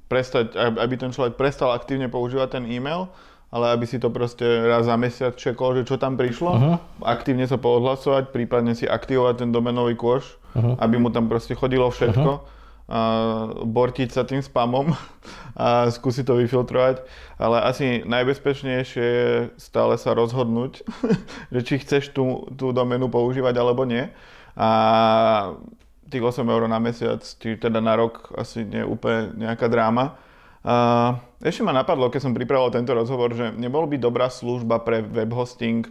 prestať, 0.10 0.54
aby 0.58 0.94
ten 0.98 1.14
človek 1.14 1.38
prestal 1.38 1.74
aktívne 1.74 2.10
používať 2.10 2.62
ten 2.62 2.66
e-mail, 2.70 3.10
ale 3.50 3.74
aby 3.74 3.90
si 3.90 3.98
to 3.98 4.14
proste 4.14 4.46
raz 4.46 4.86
za 4.86 4.94
mesiac 4.94 5.34
čekol, 5.34 5.74
že 5.74 5.90
čo 5.90 5.98
tam 5.98 6.14
prišlo, 6.18 6.52
uh-huh. 6.54 6.78
aktívne 7.02 7.50
sa 7.50 7.58
poodhlasovať, 7.58 8.30
prípadne 8.30 8.78
si 8.78 8.86
aktivovať 8.86 9.46
ten 9.46 9.50
domenový 9.50 9.98
kôš, 9.98 10.38
uh-huh. 10.54 10.78
aby 10.78 11.02
mu 11.02 11.10
tam 11.10 11.26
proste 11.26 11.58
chodilo 11.58 11.90
všetko. 11.90 12.32
Uh-huh 12.38 12.58
bortiť 13.70 14.10
sa 14.10 14.26
tým 14.26 14.42
spamom 14.42 14.98
a 15.54 15.94
skúsiť 15.94 16.26
to 16.26 16.42
vyfiltrovať, 16.42 17.06
ale 17.38 17.62
asi 17.62 18.02
najbezpečnejšie 18.02 19.06
je 19.06 19.34
stále 19.62 19.94
sa 20.02 20.18
rozhodnúť, 20.18 20.82
že 21.54 21.60
či 21.62 21.76
chceš 21.86 22.10
tú, 22.10 22.50
tú 22.58 22.74
domenu 22.74 23.06
používať 23.06 23.54
alebo 23.62 23.86
nie. 23.86 24.10
A 24.58 24.70
tých 26.10 26.26
8 26.26 26.42
eur 26.42 26.66
na 26.66 26.82
mesiac, 26.82 27.22
či 27.22 27.62
teda 27.62 27.78
na 27.78 27.94
rok 27.94 28.34
asi 28.34 28.66
nie 28.66 28.82
úplne 28.82 29.38
nejaká 29.38 29.70
dráma. 29.70 30.18
A 30.66 31.16
ešte 31.40 31.62
ma 31.62 31.72
napadlo, 31.72 32.10
keď 32.10 32.26
som 32.26 32.36
pripravoval 32.36 32.74
tento 32.74 32.92
rozhovor, 32.98 33.32
že 33.38 33.54
nebol 33.54 33.86
by 33.86 34.02
dobrá 34.02 34.28
služba 34.28 34.82
pre 34.82 35.06
web 35.06 35.30
hosting 35.32 35.86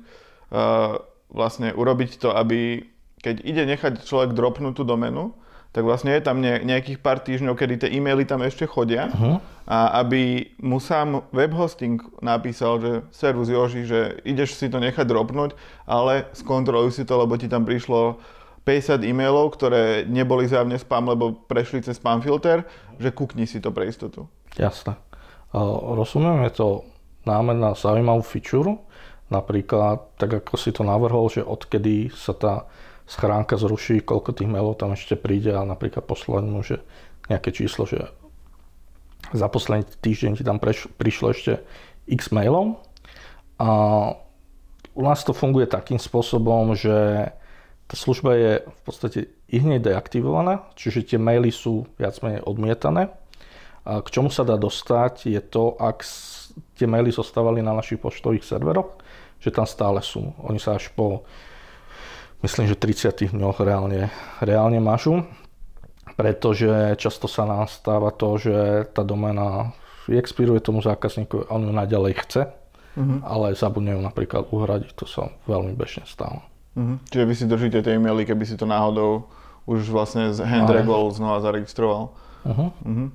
vlastne 1.30 1.70
urobiť 1.72 2.18
to, 2.18 2.34
aby 2.34 2.82
keď 3.22 3.46
ide 3.46 3.62
nechať 3.64 4.02
človek 4.02 4.34
dropnúť 4.34 4.74
tú 4.74 4.84
domenu, 4.84 5.32
tak 5.68 5.84
vlastne 5.84 6.16
je 6.16 6.24
tam 6.24 6.40
nejakých 6.40 6.98
pár 6.98 7.20
týždňov, 7.20 7.54
kedy 7.54 7.74
tie 7.84 7.92
e-maily 7.92 8.24
tam 8.24 8.40
ešte 8.40 8.64
chodia 8.64 9.12
uh-huh. 9.12 9.36
a 9.68 10.00
aby 10.00 10.54
mu 10.64 10.80
sám 10.80 11.28
web 11.28 11.52
hosting 11.52 12.00
napísal, 12.24 12.80
že 12.80 12.92
servus 13.12 13.52
Joži, 13.52 13.84
že 13.84 14.16
ideš 14.24 14.56
si 14.56 14.72
to 14.72 14.80
nechať 14.80 15.04
dropnúť, 15.04 15.52
ale 15.84 16.26
skontroluj 16.32 16.96
si 16.96 17.04
to, 17.04 17.20
lebo 17.20 17.36
ti 17.36 17.52
tam 17.52 17.68
prišlo 17.68 18.16
50 18.64 19.00
e-mailov, 19.04 19.56
ktoré 19.56 20.08
neboli 20.08 20.48
zjavne 20.48 20.76
spam, 20.76 21.08
lebo 21.08 21.36
prešli 21.48 21.84
cez 21.84 21.96
spam 21.96 22.20
filter, 22.20 22.64
že 23.00 23.12
kúkni 23.12 23.48
si 23.48 23.60
to 23.60 23.72
pre 23.72 23.88
istotu. 23.88 24.28
Jasné. 24.56 24.96
Rozumiem, 25.96 26.44
je 26.48 26.52
to 26.60 26.68
námed 27.24 27.56
na 27.56 27.72
zaujímavú 27.72 28.20
feature, 28.20 28.76
napríklad 29.32 30.16
tak 30.20 30.44
ako 30.44 30.60
si 30.60 30.72
to 30.72 30.84
navrhol, 30.84 31.28
že 31.32 31.44
odkedy 31.44 32.12
sa 32.12 32.32
tá 32.36 32.54
schránka 33.08 33.56
zruší, 33.56 34.04
koľko 34.04 34.36
tých 34.36 34.52
mailov 34.52 34.76
tam 34.76 34.92
ešte 34.92 35.16
príde 35.16 35.56
a 35.56 35.64
napríklad 35.64 36.04
poslať 36.04 36.44
mu, 36.44 36.60
že 36.60 36.84
nejaké 37.32 37.50
číslo, 37.56 37.88
že 37.88 38.12
za 39.32 39.48
posledný 39.48 39.88
týždeň 40.04 40.36
ti 40.36 40.44
tam 40.44 40.60
preš, 40.60 40.92
prišlo 41.00 41.32
ešte 41.32 41.64
x 42.04 42.28
mailov. 42.30 42.84
A 43.56 43.68
u 44.92 45.02
nás 45.02 45.24
to 45.24 45.32
funguje 45.32 45.64
takým 45.66 45.96
spôsobom, 45.96 46.76
že 46.76 47.28
tá 47.88 47.96
služba 47.96 48.36
je 48.36 48.52
v 48.68 48.80
podstate 48.84 49.18
i 49.48 49.58
deaktivovaná, 49.58 50.68
čiže 50.76 51.08
tie 51.08 51.18
maily 51.18 51.48
sú 51.48 51.88
viac 51.96 52.20
menej 52.20 52.44
odmietané. 52.44 53.08
A 53.88 54.04
k 54.04 54.08
čomu 54.12 54.28
sa 54.28 54.44
dá 54.44 54.60
dostať 54.60 55.32
je 55.32 55.40
to, 55.40 55.72
ak 55.80 56.04
tie 56.76 56.84
maily 56.84 57.08
zostávali 57.08 57.64
na 57.64 57.72
našich 57.72 57.96
poštových 57.96 58.44
serveroch, 58.44 59.00
že 59.40 59.48
tam 59.48 59.64
stále 59.64 60.04
sú. 60.04 60.36
Oni 60.44 60.60
sa 60.60 60.76
až 60.76 60.92
po 60.92 61.24
myslím, 62.42 62.66
že 62.70 62.76
30 62.78 63.34
dňoch 63.34 63.60
reálne, 63.62 64.10
reálne 64.38 64.78
mažu, 64.78 65.26
pretože 66.14 66.98
často 66.98 67.30
sa 67.30 67.46
nám 67.46 67.70
stáva 67.70 68.10
to, 68.10 68.38
že 68.38 68.88
tá 68.90 69.06
domena 69.06 69.72
expiruje 70.08 70.64
tomu 70.64 70.80
zákazníku, 70.80 71.52
on 71.52 71.68
ju 71.68 71.72
naďalej 71.74 72.12
chce, 72.24 72.42
uh-huh. 72.48 73.18
ale 73.22 73.52
zabudne 73.52 73.92
ju 73.92 74.00
napríklad 74.00 74.48
uhradiť, 74.48 74.96
to 74.96 75.04
sa 75.04 75.28
veľmi 75.44 75.76
bežne 75.76 76.08
stáva. 76.08 76.48
Uh-huh. 76.72 76.96
Čiže 77.12 77.24
vy 77.28 77.34
si 77.36 77.44
držíte 77.44 77.78
tie 77.84 78.00
e-maily, 78.00 78.24
keby 78.24 78.48
si 78.48 78.56
to 78.56 78.64
náhodou 78.64 79.28
už 79.68 79.92
vlastne 79.92 80.32
z 80.32 80.40
handregol 80.48 81.12
znova 81.12 81.44
zaregistroval. 81.44 82.16
Uh-huh. 82.48 82.72
Uh-huh. 82.72 83.12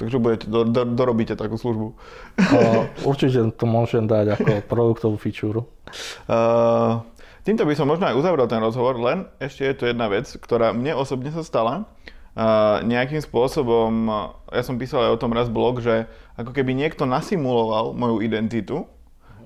Takže 0.00 0.16
budete, 0.16 0.48
do, 0.48 0.64
do, 0.64 0.88
dorobíte 0.88 1.36
takú 1.36 1.60
službu. 1.60 1.92
Uh, 2.40 2.88
určite 3.04 3.36
to 3.52 3.68
môžem 3.68 4.08
dať 4.08 4.40
ako 4.40 4.52
produktovú 4.72 5.20
fičúru. 5.20 5.68
Uh, 6.24 7.04
týmto 7.44 7.64
by 7.64 7.74
som 7.76 7.88
možno 7.88 8.08
aj 8.10 8.18
uzavrel 8.18 8.46
ten 8.46 8.60
rozhovor, 8.62 8.96
len 9.00 9.28
ešte 9.42 9.66
je 9.66 9.74
tu 9.76 9.84
jedna 9.88 10.06
vec, 10.08 10.26
ktorá 10.26 10.72
mne 10.72 10.96
osobne 10.96 11.32
sa 11.32 11.44
stala. 11.44 11.88
Uh, 12.30 12.78
nejakým 12.86 13.18
spôsobom, 13.18 14.06
ja 14.54 14.62
som 14.62 14.78
písal 14.78 15.10
aj 15.10 15.18
o 15.18 15.20
tom 15.20 15.34
raz 15.34 15.50
blog, 15.50 15.82
že 15.82 16.06
ako 16.38 16.54
keby 16.54 16.78
niekto 16.78 17.02
nasimuloval 17.02 17.92
moju 17.92 18.22
identitu, 18.22 18.86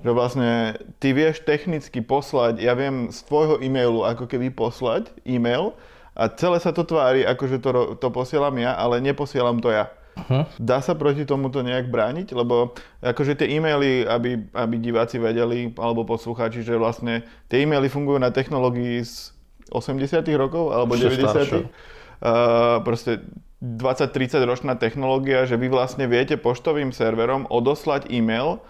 že 0.05 0.13
vlastne 0.13 0.77
ty 1.01 1.17
vieš 1.17 1.41
technicky 1.49 2.05
poslať, 2.05 2.61
ja 2.61 2.77
viem 2.77 3.09
z 3.09 3.25
tvojho 3.25 3.57
e-mailu 3.65 4.05
ako 4.05 4.29
keby 4.29 4.53
poslať 4.53 5.09
e-mail 5.25 5.73
a 6.13 6.29
celé 6.29 6.61
sa 6.61 6.77
to 6.77 6.85
tvári, 6.85 7.25
ako 7.25 7.45
že 7.49 7.59
to, 7.59 7.71
to 7.97 8.09
posielam 8.13 8.55
ja, 8.61 8.77
ale 8.77 9.01
neposielam 9.01 9.65
to 9.65 9.73
ja. 9.73 9.89
Uh-huh. 10.15 10.47
Dá 10.63 10.79
sa 10.79 10.95
proti 10.95 11.27
tomuto 11.27 11.61
nejak 11.61 11.91
brániť? 11.91 12.31
Lebo 12.33 12.75
akože 13.03 13.35
tie 13.35 13.59
e-maily, 13.59 14.07
aby, 14.07 14.47
aby 14.55 14.75
diváci 14.79 15.19
vedeli, 15.19 15.75
alebo 15.75 16.07
poslucháči, 16.07 16.63
že 16.63 16.79
vlastne 16.79 17.27
tie 17.51 17.67
e-maily 17.67 17.91
fungujú 17.91 18.23
na 18.23 18.31
technológii 18.31 19.03
z 19.03 19.35
80 19.75 20.23
rokov 20.39 20.71
alebo 20.71 20.95
90 20.95 21.25
uh, 21.25 22.81
proste 22.85 23.27
20-30 23.65 24.45
ročná 24.45 24.77
technológia, 24.77 25.49
že 25.49 25.57
vy 25.57 25.73
vlastne 25.73 26.05
viete 26.05 26.37
poštovým 26.37 26.93
serverom 26.93 27.49
odoslať 27.49 28.13
e-mail 28.13 28.61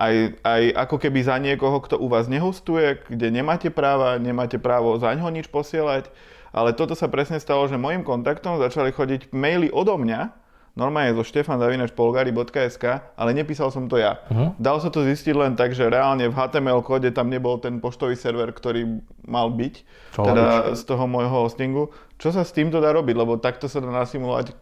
aj, 0.00 0.40
aj 0.42 0.62
ako 0.88 0.96
keby 0.96 1.20
za 1.20 1.36
niekoho, 1.36 1.76
kto 1.84 2.00
u 2.00 2.08
vás 2.08 2.24
nehostuje, 2.26 3.04
kde 3.04 3.28
nemáte 3.28 3.68
práva, 3.68 4.16
nemáte 4.16 4.56
právo 4.56 4.96
za 4.96 5.12
ňoho 5.12 5.28
nič 5.28 5.52
posielať. 5.52 6.08
Ale 6.50 6.74
toto 6.74 6.98
sa 6.98 7.06
presne 7.06 7.38
stalo, 7.38 7.68
že 7.70 7.78
mojim 7.78 8.02
kontaktom 8.02 8.58
začali 8.58 8.90
chodiť 8.90 9.30
maily 9.30 9.70
odo 9.70 9.94
mňa, 10.00 10.34
normálne 10.80 11.12
zo 11.12 11.20
štefandavinačpolgari.sk, 11.28 12.84
ale 13.12 13.30
nepísal 13.36 13.68
som 13.68 13.84
to 13.84 14.00
ja. 14.00 14.24
Uh-huh. 14.32 14.56
Dal 14.56 14.80
sa 14.80 14.88
to 14.88 15.04
zistiť 15.04 15.36
len 15.36 15.52
tak, 15.52 15.76
že 15.76 15.92
reálne 15.92 16.24
v 16.24 16.32
HTML 16.32 16.80
kóde 16.80 17.12
tam 17.12 17.28
nebol 17.28 17.60
ten 17.60 17.76
poštový 17.84 18.16
server, 18.16 18.48
ktorý 18.48 19.04
mal 19.28 19.52
byť, 19.52 19.74
Čo 20.16 20.24
teda 20.24 20.72
z 20.72 20.82
toho 20.88 21.04
môjho 21.04 21.44
hostingu. 21.44 21.92
Čo 22.16 22.32
sa 22.32 22.48
s 22.48 22.56
týmto 22.56 22.80
dá 22.80 22.96
robiť, 22.96 23.12
lebo 23.12 23.36
takto 23.36 23.68
sa 23.68 23.84
dá 23.84 23.92
nasimulovať 23.92 24.56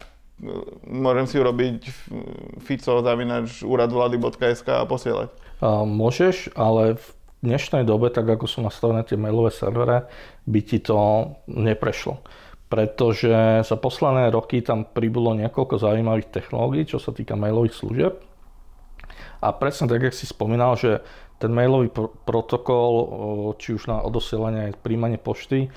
môžem 0.87 1.27
si 1.27 1.35
urobiť 1.35 1.91
fico 2.63 3.03
zavinač 3.03 3.59
úradvlady.sk 3.59 4.67
a 4.71 4.87
posielať. 4.87 5.29
A 5.59 5.83
môžeš, 5.83 6.55
ale 6.55 6.95
v 6.95 7.05
dnešnej 7.43 7.83
dobe, 7.83 8.07
tak 8.07 8.23
ako 8.23 8.47
sú 8.47 8.63
nastavené 8.63 9.03
tie 9.03 9.19
mailové 9.19 9.51
servere, 9.51 10.07
by 10.47 10.59
ti 10.63 10.79
to 10.79 10.95
neprešlo 11.51 12.23
pretože 12.69 13.65
za 13.65 13.75
posledné 13.75 14.29
roky 14.29 14.61
tam 14.61 14.85
pribulo 14.85 15.33
niekoľko 15.33 15.81
zaujímavých 15.81 16.29
technológií, 16.29 16.85
čo 16.85 17.01
sa 17.01 17.09
týka 17.09 17.33
mailových 17.33 17.75
služieb. 17.75 18.13
A 19.41 19.49
presne 19.57 19.89
tak, 19.89 20.05
jak 20.05 20.13
si 20.13 20.29
spomínal, 20.29 20.77
že 20.77 21.01
ten 21.41 21.49
mailový 21.49 21.89
pr- 21.89 22.13
protokol, 22.29 22.91
či 23.57 23.73
už 23.73 23.89
na 23.89 24.05
odosielanie 24.05 24.69
aj 24.69 24.83
príjmanie 24.85 25.17
pošty, 25.17 25.73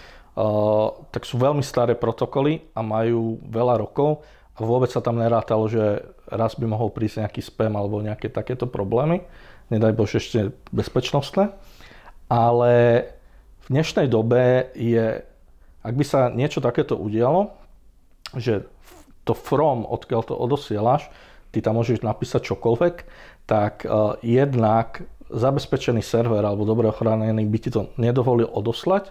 tak 1.12 1.22
sú 1.25 1.40
veľmi 1.40 1.64
staré 1.64 1.96
protokoly 1.96 2.68
a 2.76 2.80
majú 2.84 3.40
veľa 3.49 3.80
rokov 3.80 4.25
a 4.56 4.64
vôbec 4.64 4.92
sa 4.92 5.00
tam 5.00 5.16
nerátalo, 5.16 5.64
že 5.68 6.04
raz 6.28 6.56
by 6.61 6.68
mohol 6.68 6.92
prísť 6.92 7.25
nejaký 7.25 7.40
spam 7.40 7.72
alebo 7.72 8.04
nejaké 8.04 8.28
takéto 8.28 8.68
problémy. 8.68 9.25
Nedaj 9.72 9.96
Bože 9.96 10.20
ešte 10.20 10.52
bezpečnostné. 10.72 11.56
Ale 12.28 12.72
v 13.64 13.66
dnešnej 13.72 14.08
dobe 14.08 14.72
je 14.76 15.25
ak 15.82 15.94
by 15.94 16.04
sa 16.06 16.30
niečo 16.30 16.62
takéto 16.62 16.94
udialo, 16.94 17.54
že 18.38 18.66
to 19.22 19.34
from, 19.34 19.86
odkiaľ 19.86 20.22
to 20.26 20.34
odosielaš, 20.34 21.10
ty 21.54 21.62
tam 21.62 21.78
môžeš 21.78 22.02
napísať 22.02 22.54
čokoľvek, 22.54 22.94
tak 23.46 23.84
uh, 23.84 24.16
jednak 24.22 25.04
zabezpečený 25.32 26.04
server 26.04 26.42
alebo 26.44 26.68
dobre 26.68 26.88
ochránený 26.90 27.44
by 27.48 27.59
ti 27.59 27.70
to 27.72 27.90
nedovolil 27.96 28.48
odoslať 28.48 29.11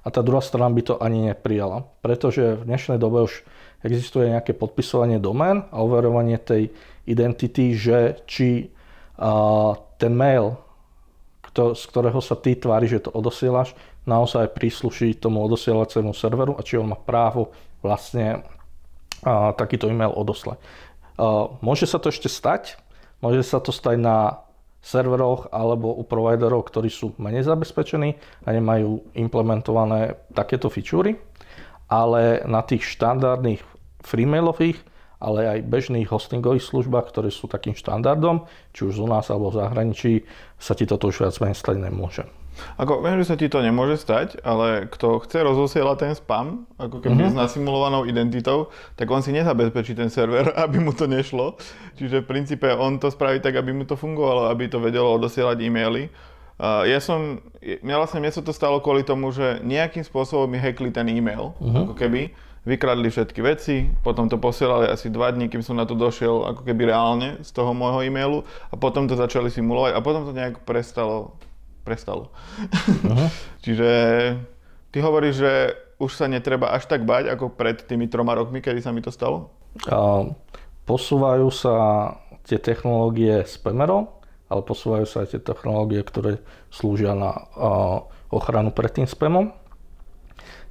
a 0.00 0.08
tá 0.08 0.20
druhá 0.24 0.40
strana 0.40 0.72
by 0.72 0.82
to 0.82 0.94
ani 0.96 1.30
neprijala. 1.30 1.84
Pretože 2.00 2.56
v 2.56 2.66
dnešnej 2.66 2.96
dobe 2.96 3.28
už 3.28 3.44
existuje 3.84 4.32
nejaké 4.32 4.56
podpisovanie 4.56 5.20
domén 5.20 5.68
a 5.72 5.80
overovanie 5.84 6.40
tej 6.40 6.72
identity, 7.04 7.76
že 7.76 8.20
či 8.24 8.68
uh, 9.20 9.76
ten 10.00 10.12
mail, 10.16 10.56
kto, 11.44 11.74
z 11.76 11.82
ktorého 11.90 12.20
sa 12.22 12.36
ty 12.38 12.56
tvári, 12.56 12.88
že 12.88 13.08
to 13.08 13.10
odosielaš, 13.12 13.76
naozaj 14.08 14.56
prísluší 14.56 15.16
tomu 15.18 15.44
odosielacému 15.44 16.12
serveru 16.16 16.56
a 16.56 16.64
či 16.64 16.80
on 16.80 16.92
má 16.92 16.98
právo 16.98 17.52
vlastne 17.84 18.44
a, 19.24 19.52
takýto 19.56 19.88
e-mail 19.88 20.12
odoslať. 20.12 20.60
A, 21.20 21.50
môže 21.60 21.84
sa 21.84 22.00
to 22.00 22.08
ešte 22.08 22.28
stať, 22.28 22.80
môže 23.20 23.44
sa 23.44 23.60
to 23.60 23.72
stať 23.72 24.00
na 24.00 24.44
serveroch 24.80 25.52
alebo 25.52 25.92
u 25.92 26.04
providerov, 26.08 26.64
ktorí 26.72 26.88
sú 26.88 27.12
menej 27.20 27.44
zabezpečení 27.44 28.16
a 28.44 28.48
nemajú 28.48 29.12
implementované 29.12 30.16
takéto 30.32 30.72
fičúry, 30.72 31.20
ale 31.92 32.40
na 32.48 32.64
tých 32.64 32.88
štandardných 32.96 33.60
freemailových, 34.00 34.80
ale 35.20 35.44
aj 35.44 35.68
bežných 35.68 36.08
hostingových 36.08 36.64
službách, 36.64 37.12
ktoré 37.12 37.28
sú 37.28 37.44
takým 37.44 37.76
štandardom, 37.76 38.48
či 38.72 38.88
už 38.88 39.04
u 39.04 39.08
nás 39.10 39.28
alebo 39.28 39.52
v 39.52 39.60
zahraničí, 39.60 40.12
sa 40.56 40.72
ti 40.72 40.88
toto 40.88 41.12
už 41.12 41.28
viac 41.28 41.36
menej 41.44 41.60
stať 41.60 41.76
nemôže. 41.76 42.24
Ako 42.80 43.04
viem, 43.04 43.20
že 43.20 43.32
sa 43.32 43.36
ti 43.36 43.46
to 43.46 43.60
nemôže 43.60 44.00
stať, 44.00 44.40
ale 44.40 44.88
kto 44.88 45.20
chce 45.26 45.44
rozosielať 45.44 45.96
ten 46.00 46.12
spam, 46.16 46.64
ako 46.80 47.04
keby 47.04 47.28
mm-hmm. 47.28 47.34
s 47.34 47.40
nasimulovanou 47.40 48.08
identitou, 48.08 48.68
tak 48.96 49.10
on 49.10 49.20
si 49.20 49.34
nezabezpečí 49.34 49.92
ten 49.92 50.08
server, 50.08 50.54
aby 50.64 50.80
mu 50.80 50.96
to 50.96 51.04
nešlo. 51.04 51.60
Čiže 52.00 52.24
v 52.24 52.30
princípe 52.30 52.68
on 52.72 52.96
to 52.96 53.12
spraví 53.12 53.38
tak, 53.44 53.56
aby 53.56 53.70
mu 53.72 53.84
to 53.84 53.94
fungovalo, 53.94 54.48
aby 54.48 54.70
to 54.70 54.80
vedelo 54.80 55.12
odosielať 55.16 55.56
e-maily. 55.60 56.08
Uh, 56.60 56.84
ja 56.84 57.00
som, 57.00 57.40
mňa 57.64 57.96
vlastne 57.96 58.20
mne 58.20 58.36
sa 58.36 58.44
to 58.44 58.52
stalo 58.52 58.84
kvôli 58.84 59.00
tomu, 59.00 59.32
že 59.32 59.64
nejakým 59.64 60.04
spôsobom 60.04 60.44
mi 60.44 60.60
hackli 60.60 60.92
ten 60.92 61.08
e-mail, 61.08 61.56
mm-hmm. 61.56 61.88
ako 61.88 61.94
keby 61.96 62.36
vykradli 62.68 63.08
všetky 63.08 63.40
veci, 63.40 63.88
potom 64.04 64.28
to 64.28 64.36
posielali 64.36 64.84
asi 64.92 65.08
dva 65.08 65.32
dní, 65.32 65.48
kým 65.48 65.64
som 65.64 65.76
na 65.76 65.88
to 65.88 65.96
došiel 65.96 66.44
ako 66.44 66.62
keby 66.68 66.92
reálne 66.92 67.40
z 67.40 67.50
toho 67.56 67.72
môjho 67.72 68.04
e-mailu 68.04 68.44
a 68.68 68.74
potom 68.76 69.08
to 69.08 69.16
začali 69.16 69.48
simulovať 69.48 69.96
a 69.96 70.04
potom 70.04 70.28
to 70.28 70.36
nejak 70.36 70.60
prestalo 70.68 71.32
prestalo. 71.82 72.32
Uh-huh. 73.04 73.28
Čiže 73.64 73.90
ty 74.90 74.98
hovoríš, 75.00 75.34
že 75.40 75.52
už 76.00 76.16
sa 76.16 76.26
netreba 76.26 76.72
až 76.72 76.88
tak 76.88 77.04
bať, 77.04 77.28
ako 77.28 77.52
pred 77.52 77.84
tými 77.84 78.08
troma 78.08 78.32
rokmi, 78.32 78.64
kedy 78.64 78.80
sa 78.80 78.90
mi 78.90 79.04
to 79.04 79.12
stalo? 79.12 79.52
Uh, 79.86 80.32
posúvajú 80.88 81.52
sa 81.52 81.74
tie 82.48 82.56
technológie 82.56 83.44
spamerov, 83.44 84.24
ale 84.48 84.60
posúvajú 84.64 85.06
sa 85.06 85.22
aj 85.22 85.36
tie 85.36 85.40
technológie, 85.44 86.00
ktoré 86.02 86.40
slúžia 86.72 87.12
na 87.12 87.30
uh, 87.36 88.08
ochranu 88.32 88.72
pred 88.72 88.90
tým 88.96 89.06
spamom. 89.06 89.52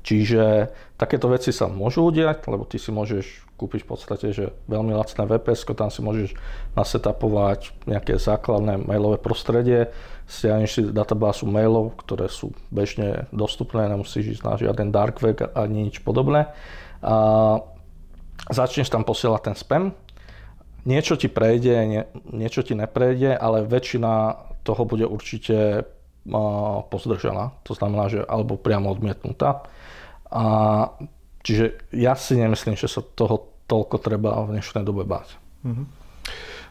Čiže 0.10 0.74
takéto 0.98 1.30
veci 1.30 1.54
sa 1.54 1.70
môžu 1.70 2.02
udiať, 2.10 2.50
lebo 2.50 2.66
ty 2.66 2.82
si 2.82 2.90
môžeš 2.90 3.46
kúpiť 3.62 3.86
v 3.86 3.90
podstate, 3.94 4.34
že 4.34 4.50
veľmi 4.66 4.98
lacné 4.98 5.22
VPS, 5.22 5.70
tam 5.78 5.94
si 5.94 6.02
môžeš 6.02 6.34
nasetapovať 6.74 7.86
nejaké 7.86 8.18
základné 8.18 8.90
mailové 8.90 9.22
prostredie, 9.22 9.94
stiahneš 10.26 10.72
si 10.74 10.82
databázu 10.90 11.46
mailov, 11.46 11.94
ktoré 12.02 12.26
sú 12.26 12.58
bežne 12.74 13.30
dostupné, 13.30 13.86
nemusíš 13.86 14.42
ísť 14.42 14.44
na 14.50 14.58
žiaden 14.58 14.90
dark 14.90 15.22
web 15.22 15.46
ani 15.54 15.94
nič 15.94 16.02
podobné. 16.02 16.50
A 17.06 17.62
začneš 18.50 18.90
tam 18.90 19.06
posielať 19.06 19.42
ten 19.46 19.56
spam, 19.62 19.84
niečo 20.90 21.22
ti 21.22 21.30
prejde, 21.30 21.86
nie, 21.86 22.02
niečo 22.34 22.66
ti 22.66 22.74
neprejde, 22.74 23.38
ale 23.38 23.62
väčšina 23.62 24.42
toho 24.66 24.90
bude 24.90 25.06
určite 25.06 25.86
pozdržaná, 26.90 27.62
to 27.62 27.78
znamená, 27.78 28.10
že 28.10 28.26
alebo 28.26 28.58
priamo 28.58 28.90
odmietnutá. 28.90 29.70
A, 30.30 30.44
čiže 31.42 31.90
ja 31.94 32.14
si 32.14 32.38
nemyslím, 32.38 32.78
že 32.78 32.90
sa 32.90 33.02
toho 33.02 33.50
toľko 33.70 34.02
treba 34.02 34.46
v 34.46 34.58
dnešnej 34.58 34.86
dobe 34.86 35.06
báť. 35.06 35.38
Mm-hmm. 35.66 35.86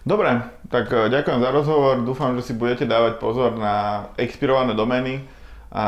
Dobre, 0.09 0.31
tak 0.73 0.89
e, 0.89 1.13
ďakujem 1.13 1.41
za 1.43 1.51
rozhovor. 1.51 1.95
Dúfam, 2.03 2.35
že 2.39 2.51
si 2.51 2.53
budete 2.57 2.89
dávať 2.89 3.23
pozor 3.23 3.55
na 3.55 4.09
expirované 4.17 4.73
domény 4.73 5.23
a 5.69 5.85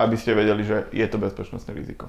aby 0.00 0.16
ste 0.16 0.34
vedeli, 0.34 0.64
že 0.64 0.88
je 0.90 1.06
to 1.06 1.20
bezpečnostné 1.20 1.76
riziko. 1.76 2.08